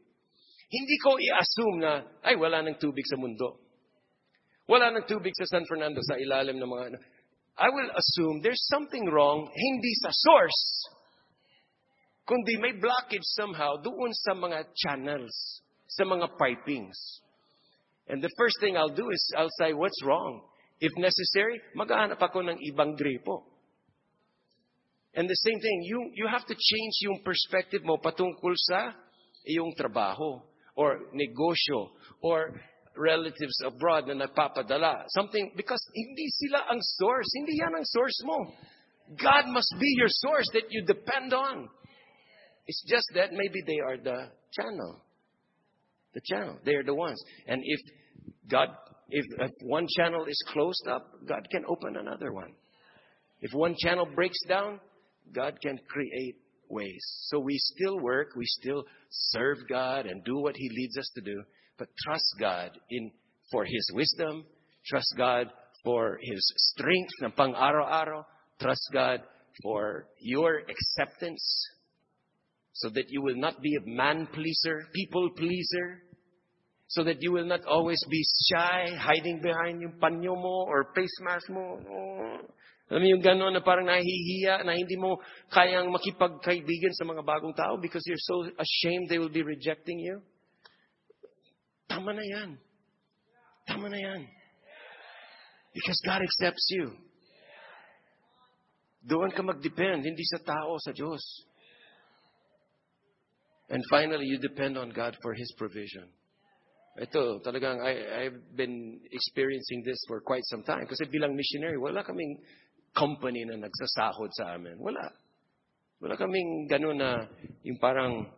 hindi 0.67 0.95
ko 0.99 1.15
i-assume 1.15 1.77
na, 1.79 2.03
ay, 2.27 2.35
wala 2.35 2.59
nang 2.59 2.75
tubig 2.75 3.07
sa 3.07 3.15
mundo. 3.15 3.63
Wala 4.67 4.91
nang 4.91 5.07
tubig 5.07 5.31
sa 5.37 5.45
San 5.45 5.63
Fernando 5.69 6.01
sa 6.03 6.17
ilalim 6.19 6.57
ng 6.59 6.67
mga... 6.69 6.85
I 7.55 7.71
will 7.71 7.87
assume 7.95 8.43
there's 8.43 8.67
something 8.67 9.07
wrong, 9.07 9.47
hindi 9.47 9.93
sa 10.03 10.11
source, 10.11 10.61
kundi 12.25 12.57
may 12.57 12.73
blockage 12.73 13.25
somehow 13.37 13.77
doon 13.77 14.11
sa 14.25 14.33
mga 14.33 14.65
channels, 14.73 15.61
sa 15.87 16.03
mga 16.03 16.33
pipings. 16.35 16.97
And 18.09 18.21
the 18.21 18.33
first 18.37 18.57
thing 18.59 18.77
I'll 18.77 18.93
do 18.93 19.09
is 19.09 19.21
I'll 19.37 19.53
say, 19.61 19.73
what's 19.73 20.01
wrong? 20.05 20.41
If 20.81 20.91
necessary, 20.97 21.61
maghahanap 21.73 22.21
ako 22.21 22.41
ng 22.45 22.57
ibang 22.73 22.97
gripo. 22.97 23.45
And 25.15 25.29
the 25.29 25.39
same 25.47 25.59
thing, 25.61 25.79
you, 25.87 26.11
you 26.13 26.27
have 26.27 26.45
to 26.45 26.53
change 26.53 26.95
yung 27.07 27.23
perspective 27.23 27.81
mo 27.87 27.95
patungkol 27.97 28.51
sa 28.57 28.91
iyong 29.47 29.71
trabaho 29.77 30.43
or 30.75 31.07
negosyo 31.15 31.95
or 32.19 32.51
relatives 32.99 33.55
abroad 33.63 34.07
na 34.11 34.27
nagpapadala. 34.27 35.07
Something, 35.15 35.55
because 35.55 35.79
hindi 35.95 36.27
sila 36.43 36.67
ang 36.67 36.81
source. 36.81 37.29
Hindi 37.35 37.63
yan 37.63 37.73
ang 37.79 37.87
source 37.87 38.19
mo. 38.27 38.37
God 39.15 39.47
must 39.55 39.71
be 39.79 39.87
your 39.95 40.11
source 40.11 40.49
that 40.51 40.67
you 40.67 40.83
depend 40.83 41.31
on. 41.31 41.69
It's 42.67 42.83
just 42.87 43.05
that 43.15 43.31
maybe 43.31 43.61
they 43.65 43.79
are 43.79 43.97
the 43.97 44.31
channel. 44.53 45.01
The 46.13 46.21
channel. 46.25 46.57
They 46.65 46.75
are 46.75 46.83
the 46.83 46.95
ones. 46.95 47.21
And 47.47 47.61
if 47.63 47.79
God, 48.49 48.69
if, 49.09 49.25
if 49.39 49.51
one 49.61 49.87
channel 49.97 50.25
is 50.25 50.41
closed 50.47 50.87
up, 50.89 51.05
God 51.27 51.47
can 51.51 51.63
open 51.67 51.97
another 51.97 52.31
one. 52.31 52.53
If 53.41 53.51
one 53.53 53.75
channel 53.77 54.07
breaks 54.15 54.39
down, 54.47 54.79
God 55.33 55.59
can 55.61 55.79
create 55.87 56.35
ways. 56.69 57.03
So 57.27 57.39
we 57.39 57.57
still 57.57 57.99
work, 57.99 58.29
we 58.35 58.45
still 58.45 58.85
serve 59.09 59.57
God 59.69 60.05
and 60.05 60.23
do 60.23 60.37
what 60.39 60.55
He 60.55 60.69
leads 60.69 60.97
us 60.97 61.09
to 61.15 61.21
do, 61.21 61.43
but 61.77 61.87
trust 62.03 62.35
God 62.39 62.71
in 62.89 63.11
for 63.51 63.65
His 63.65 63.91
wisdom, 63.93 64.45
trust 64.87 65.13
God 65.17 65.47
for 65.83 66.17
His 66.21 66.53
strength 66.73 67.13
ng 67.23 67.31
pang-araw-araw, 67.31 68.25
trust 68.59 68.89
God 68.91 69.21
for 69.61 70.07
your 70.19 70.61
acceptance 70.67 71.67
so 72.75 72.91
that 72.91 73.07
you 73.07 73.23
will 73.23 73.39
not 73.39 73.61
be 73.63 73.71
a 73.79 73.87
man 73.87 74.27
pleaser, 74.35 74.83
people 74.91 75.31
pleaser, 75.37 76.03
so 76.87 77.03
that 77.07 77.23
you 77.23 77.31
will 77.31 77.47
not 77.47 77.63
always 77.65 78.03
be 78.11 78.21
shy, 78.51 78.91
hiding 78.99 79.39
behind 79.41 79.79
yung 79.79 79.95
panyo 79.95 80.35
mo 80.35 80.67
or 80.67 80.91
face 80.91 81.15
mask 81.23 81.47
mo. 81.49 81.79
Oh. 81.79 82.37
Alam 82.91 83.01
mo 83.01 83.07
yung 83.15 83.23
gano'n 83.23 83.55
na 83.55 83.63
parang 83.63 83.87
nahihiya, 83.87 84.67
na 84.67 84.75
hindi 84.75 84.99
mo 84.99 85.17
kayang 85.49 85.87
makipagkaibigan 85.89 86.93
sa 86.93 87.07
mga 87.07 87.23
bagong 87.23 87.55
tao 87.55 87.79
because 87.79 88.03
you're 88.05 88.19
so 88.19 88.43
ashamed 88.59 89.07
they 89.07 89.17
will 89.17 89.31
be 89.31 89.41
rejecting 89.41 89.97
you? 89.97 90.19
Tama 91.87 92.11
na 92.11 92.21
yan. 92.27 92.59
Tama 93.65 93.87
na 93.87 93.97
yan. 93.97 94.27
Because 95.73 95.99
God 96.05 96.21
accepts 96.21 96.67
you. 96.75 96.91
Doon 98.99 99.31
ka 99.31 99.41
mag-depend, 99.41 100.03
hindi 100.03 100.25
sa 100.27 100.43
tao, 100.43 100.75
sa 100.83 100.91
Diyos. 100.91 101.23
And 103.69 103.83
finally, 103.89 104.25
you 104.25 104.37
depend 104.37 104.77
on 104.77 104.91
God 104.91 105.17
for 105.21 105.33
His 105.33 105.51
provision. 105.57 106.05
Ito, 106.95 107.43
talagang 107.43 107.83
I, 107.83 108.23
I've 108.25 108.55
been 108.55 109.01
experiencing 109.11 109.83
this 109.83 109.99
for 110.07 110.21
quite 110.21 110.45
some 110.45 110.63
time. 110.63 110.87
Kasi 110.87 111.11
bilang 111.11 111.35
missionary, 111.35 111.75
wala 111.77 112.03
kaming 112.03 112.39
company 112.95 113.43
na 113.43 113.59
nagsasahod 113.59 114.31
sa 114.31 114.55
amin. 114.55 114.79
Wala. 114.79 115.11
Wala 115.99 116.15
kaming 116.15 116.71
gano'n 116.71 116.95
na 116.95 117.27
yung 117.67 117.79
parang 117.83 118.31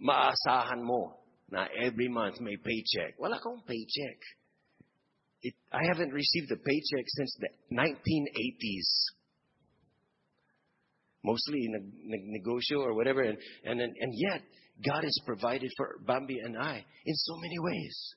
maasahan 0.00 0.80
mo 0.80 1.20
na 1.52 1.68
every 1.76 2.08
month 2.08 2.40
may 2.40 2.56
paycheck. 2.56 3.20
Wala 3.20 3.36
akong 3.36 3.60
paycheck. 3.68 4.20
It, 5.42 5.54
I 5.68 5.84
haven't 5.84 6.12
received 6.12 6.50
a 6.50 6.56
paycheck 6.56 7.06
since 7.06 7.32
the 7.40 7.50
1980s. 7.68 8.90
Mostly 11.24 11.58
in 11.64 11.72
nag-negosyo 12.04 12.78
or 12.78 12.94
whatever. 12.94 13.22
And, 13.22 13.38
and, 13.64 13.80
and 13.80 14.12
yet, 14.14 14.42
God 14.84 15.02
has 15.02 15.18
provided 15.26 15.70
for 15.76 15.96
Bambi 16.06 16.38
and 16.38 16.56
I 16.56 16.84
in 17.04 17.14
so 17.14 17.36
many 17.36 17.58
ways. 17.58 18.14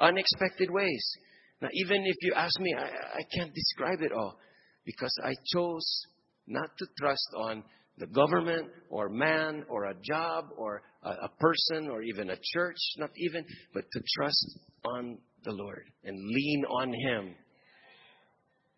Unexpected 0.00 0.70
ways. 0.70 1.16
Now, 1.62 1.68
even 1.72 2.04
if 2.04 2.16
you 2.20 2.34
ask 2.34 2.58
me, 2.60 2.74
I, 2.76 2.84
I 2.84 3.22
can't 3.34 3.54
describe 3.54 4.02
it 4.02 4.12
all 4.12 4.36
because 4.84 5.14
I 5.24 5.34
chose 5.52 6.06
not 6.46 6.68
to 6.78 6.86
trust 7.00 7.28
on 7.36 7.64
the 7.98 8.06
government 8.08 8.68
or 8.90 9.08
man 9.08 9.64
or 9.68 9.84
a 9.84 9.94
job 10.02 10.46
or 10.56 10.82
a, 11.02 11.10
a, 11.10 11.28
person 11.38 11.88
or 11.88 12.02
even 12.02 12.30
a 12.30 12.36
church, 12.52 12.76
not 12.98 13.10
even, 13.16 13.44
but 13.72 13.84
to 13.92 14.00
trust 14.16 14.58
on 14.84 15.18
the 15.44 15.52
Lord 15.52 15.84
and 16.02 16.18
lean 16.18 16.64
on 16.68 16.92
Him. 16.92 17.34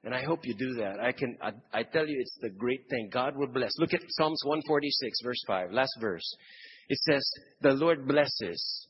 And 0.06 0.14
I 0.14 0.22
hope 0.22 0.46
you 0.46 0.54
do 0.54 0.74
that. 0.74 1.00
I 1.00 1.10
can, 1.10 1.36
I, 1.42 1.50
I 1.80 1.82
tell 1.82 2.06
you, 2.06 2.16
it's 2.20 2.38
the 2.40 2.48
great 2.48 2.88
thing. 2.88 3.10
God 3.12 3.36
will 3.36 3.48
bless. 3.48 3.72
Look 3.76 3.92
at 3.92 4.02
Psalms 4.10 4.40
146, 4.44 5.18
verse 5.24 5.42
5, 5.48 5.72
last 5.72 5.90
verse. 6.00 6.36
It 6.88 6.98
says, 6.98 7.28
The 7.60 7.72
Lord 7.72 8.06
blesses 8.06 8.86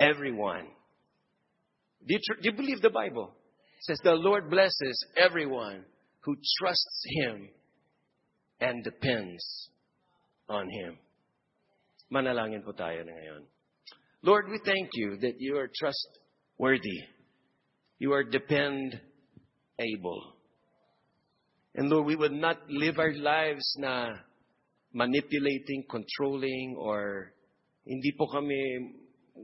everyone. 0.00 0.68
Do 2.08 2.14
you, 2.14 2.18
tr- 2.24 2.40
do 2.40 2.48
you 2.50 2.52
believe 2.52 2.80
the 2.80 2.88
Bible? 2.88 3.34
It 3.80 3.84
says, 3.84 4.00
The 4.02 4.14
Lord 4.14 4.48
blesses 4.48 5.04
everyone 5.18 5.84
who 6.20 6.34
trusts 6.58 7.04
Him 7.20 7.50
and 8.58 8.82
depends 8.82 9.68
on 10.48 10.66
Him. 10.70 10.96
Manalangin 12.10 12.64
po 12.64 12.72
tayo 12.72 13.04
na 13.04 13.12
ngayon. 13.12 13.44
Lord, 14.22 14.46
we 14.48 14.58
thank 14.64 14.88
you 14.94 15.18
that 15.20 15.34
you 15.40 15.58
are 15.58 15.68
trustworthy. 15.68 17.04
You 17.98 18.14
are 18.14 18.24
depend 18.24 18.98
able. 19.78 20.36
And 21.74 21.88
Lord, 21.88 22.06
we 22.06 22.16
would 22.16 22.32
not 22.32 22.58
live 22.68 22.98
our 22.98 23.14
lives 23.14 23.64
na 23.78 24.12
manipulating, 24.92 25.84
controlling, 25.88 26.76
or 26.78 27.32
hindi 27.86 28.12
po 28.12 28.26
kami 28.28 28.92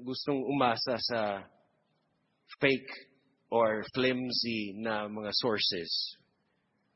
gustong 0.04 0.44
umasa 0.44 1.00
sa 1.00 1.42
fake 2.60 2.92
or 3.50 3.84
flimsy 3.94 4.76
na 4.76 5.08
mga 5.08 5.32
sources. 5.32 5.90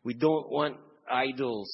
We 0.04 0.14
don't 0.14 0.50
want 0.50 0.76
idols 1.08 1.72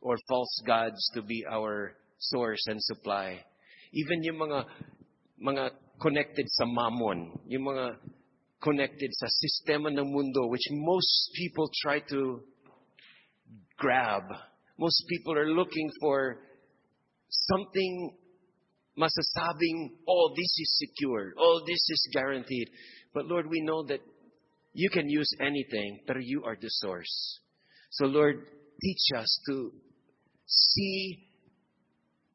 or 0.00 0.16
false 0.28 0.62
gods 0.66 0.98
to 1.14 1.22
be 1.22 1.44
our 1.46 1.94
source 2.18 2.62
and 2.66 2.82
supply. 2.82 3.38
Even 3.92 4.22
yung 4.22 4.38
mga 4.42 4.66
mga 5.38 5.64
connected 6.02 6.46
sa 6.50 6.66
mammon, 6.66 7.30
yung 7.46 7.70
mga 7.70 7.94
connected 8.60 9.10
sa 9.14 9.26
sistema 9.26 9.88
ng 9.90 10.10
mundo 10.10 10.48
which 10.48 10.66
most 10.72 11.30
people 11.34 11.70
try 11.82 12.00
to 12.00 12.42
grab. 13.78 14.22
Most 14.78 15.04
people 15.08 15.38
are 15.38 15.50
looking 15.50 15.90
for 16.00 16.38
something 17.28 18.16
masasabing, 18.98 19.90
oh, 20.08 20.34
this 20.34 20.52
is 20.58 20.78
secure, 20.78 21.32
oh, 21.38 21.62
this 21.66 21.82
is 21.88 22.08
guaranteed. 22.12 22.68
But 23.14 23.26
Lord, 23.26 23.46
we 23.48 23.60
know 23.62 23.84
that 23.86 24.00
you 24.72 24.90
can 24.90 25.08
use 25.08 25.30
anything, 25.40 26.00
but 26.06 26.16
you 26.20 26.42
are 26.44 26.56
the 26.60 26.68
source. 26.68 27.40
So 27.90 28.06
Lord, 28.06 28.44
teach 28.80 29.04
us 29.16 29.40
to 29.48 29.72
see 30.46 31.28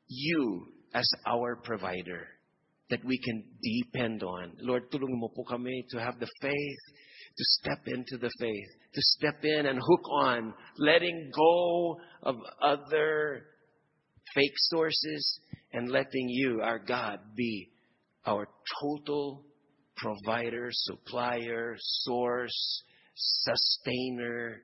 you 0.07 0.67
as 0.93 1.09
our 1.25 1.55
provider 1.55 2.27
that 2.93 3.03
we 3.03 3.17
can 3.17 3.43
depend 3.63 4.21
on. 4.21 4.51
Lord, 4.61 4.91
tulungan 4.91 5.17
mo 5.17 5.33
po 5.33 5.41
kami 5.49 5.83
to 5.89 5.97
have 5.97 6.19
the 6.19 6.29
faith, 6.39 6.83
to 7.33 7.43
step 7.57 7.81
into 7.87 8.21
the 8.21 8.29
faith, 8.37 8.69
to 8.93 9.01
step 9.17 9.41
in 9.41 9.65
and 9.65 9.81
hook 9.81 10.05
on, 10.13 10.53
letting 10.77 11.31
go 11.33 11.97
of 12.21 12.35
other 12.61 13.49
fake 14.35 14.53
sources 14.69 15.39
and 15.73 15.89
letting 15.89 16.29
you, 16.29 16.61
our 16.61 16.77
God, 16.77 17.17
be 17.35 17.73
our 18.27 18.45
total 18.79 19.41
provider, 19.97 20.69
supplier, 20.69 21.73
source, 22.05 22.83
sustainer. 23.15 24.61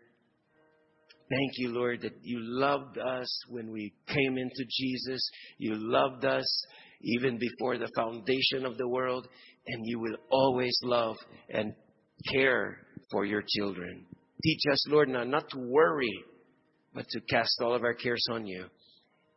Thank 1.29 1.51
you, 1.57 1.69
Lord, 1.69 2.01
that 2.01 2.17
you 2.23 2.39
loved 2.41 2.97
us 2.97 3.29
when 3.49 3.71
we 3.71 3.93
came 4.07 4.37
into 4.37 4.65
Jesus. 4.67 5.21
You 5.59 5.75
loved 5.75 6.25
us 6.25 6.65
even 7.01 7.37
before 7.37 7.77
the 7.77 7.91
foundation 7.95 8.65
of 8.65 8.77
the 8.77 8.87
world, 8.87 9.27
and 9.67 9.81
you 9.85 9.99
will 9.99 10.17
always 10.31 10.75
love 10.83 11.17
and 11.49 11.73
care 12.31 12.79
for 13.11 13.25
your 13.25 13.43
children. 13.47 14.05
Teach 14.43 14.61
us, 14.71 14.87
Lord, 14.89 15.09
now 15.09 15.23
not 15.23 15.49
to 15.51 15.59
worry, 15.59 16.23
but 16.95 17.07
to 17.09 17.21
cast 17.21 17.61
all 17.61 17.75
of 17.75 17.83
our 17.83 17.93
cares 17.93 18.25
on 18.31 18.47
you. 18.47 18.65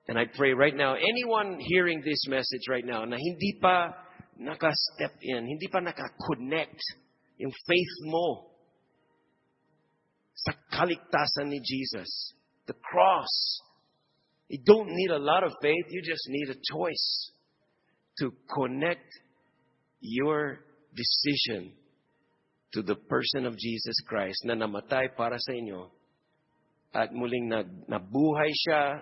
And 0.09 0.19
I 0.19 0.25
pray 0.25 0.55
right 0.55 0.75
now, 0.75 0.95
anyone 0.95 1.59
hearing 1.61 2.03
this 2.05 2.25
message 2.27 2.63
right 2.71 2.85
now 2.85 3.05
na 3.05 3.17
hindi 3.17 3.59
pa 3.61 3.91
naka-step 4.39 5.13
in, 5.21 5.47
hindi 5.47 5.69
pa 5.71 5.81
naka-connect 5.81 6.81
yung 7.39 7.53
faith 7.69 7.95
mo 8.07 8.52
sa 10.35 10.53
kaligtasan 10.73 11.49
ni 11.49 11.61
Jesus, 11.61 12.35
the 12.67 12.75
cross. 12.75 13.61
You 14.49 14.61
don't 14.65 14.91
need 14.91 15.11
a 15.11 15.19
lot 15.19 15.45
of 15.45 15.53
faith, 15.63 15.87
you 15.89 16.03
just 16.03 16.29
need 16.29 16.51
a 16.51 16.59
choice 16.73 17.33
to 18.19 18.33
connect 18.53 19.09
your 20.01 20.61
decision 20.95 21.73
to 22.75 22.83
the 22.83 22.97
person 22.97 23.47
of 23.47 23.57
Jesus 23.57 23.97
Christ 24.07 24.45
na 24.45 24.55
namatay 24.55 25.17
para 25.17 25.39
sa 25.39 25.53
inyo 25.53 25.89
at 26.93 27.13
muling 27.13 27.49
nabuhay 27.89 28.53
siya 28.53 29.01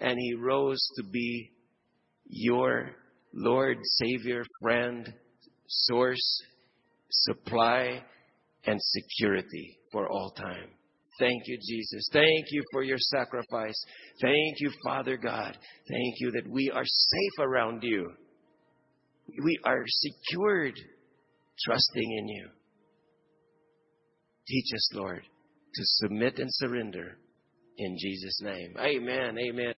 and 0.00 0.16
He 0.16 0.32
rose 0.36 0.80
to 0.96 1.02
be 1.04 1.52
your 2.28 2.96
Lord, 3.32 3.76
Savior, 4.00 4.44
friend, 4.60 5.12
source, 5.68 6.42
supply, 7.10 8.00
and 8.64 8.80
security 8.80 9.76
for 9.96 10.10
all 10.10 10.30
time. 10.32 10.68
Thank 11.18 11.44
you, 11.46 11.56
Jesus. 11.56 12.10
Thank 12.12 12.44
you 12.50 12.62
for 12.70 12.82
your 12.82 12.98
sacrifice. 12.98 13.82
Thank 14.20 14.60
you, 14.60 14.70
Father 14.84 15.16
God. 15.16 15.56
Thank 15.88 16.14
you 16.20 16.30
that 16.32 16.46
we 16.46 16.70
are 16.74 16.84
safe 16.84 17.38
around 17.40 17.82
you. 17.82 18.12
We 19.42 19.58
are 19.64 19.82
secured 19.86 20.74
trusting 21.64 22.18
in 22.18 22.28
you. 22.28 22.48
Teach 24.46 24.74
us, 24.74 24.90
Lord, 24.92 25.22
to 25.22 25.82
submit 25.82 26.38
and 26.40 26.50
surrender 26.52 27.16
in 27.78 27.96
Jesus' 27.98 28.42
name. 28.42 28.74
Amen. 28.78 29.38
Amen. 29.38 29.72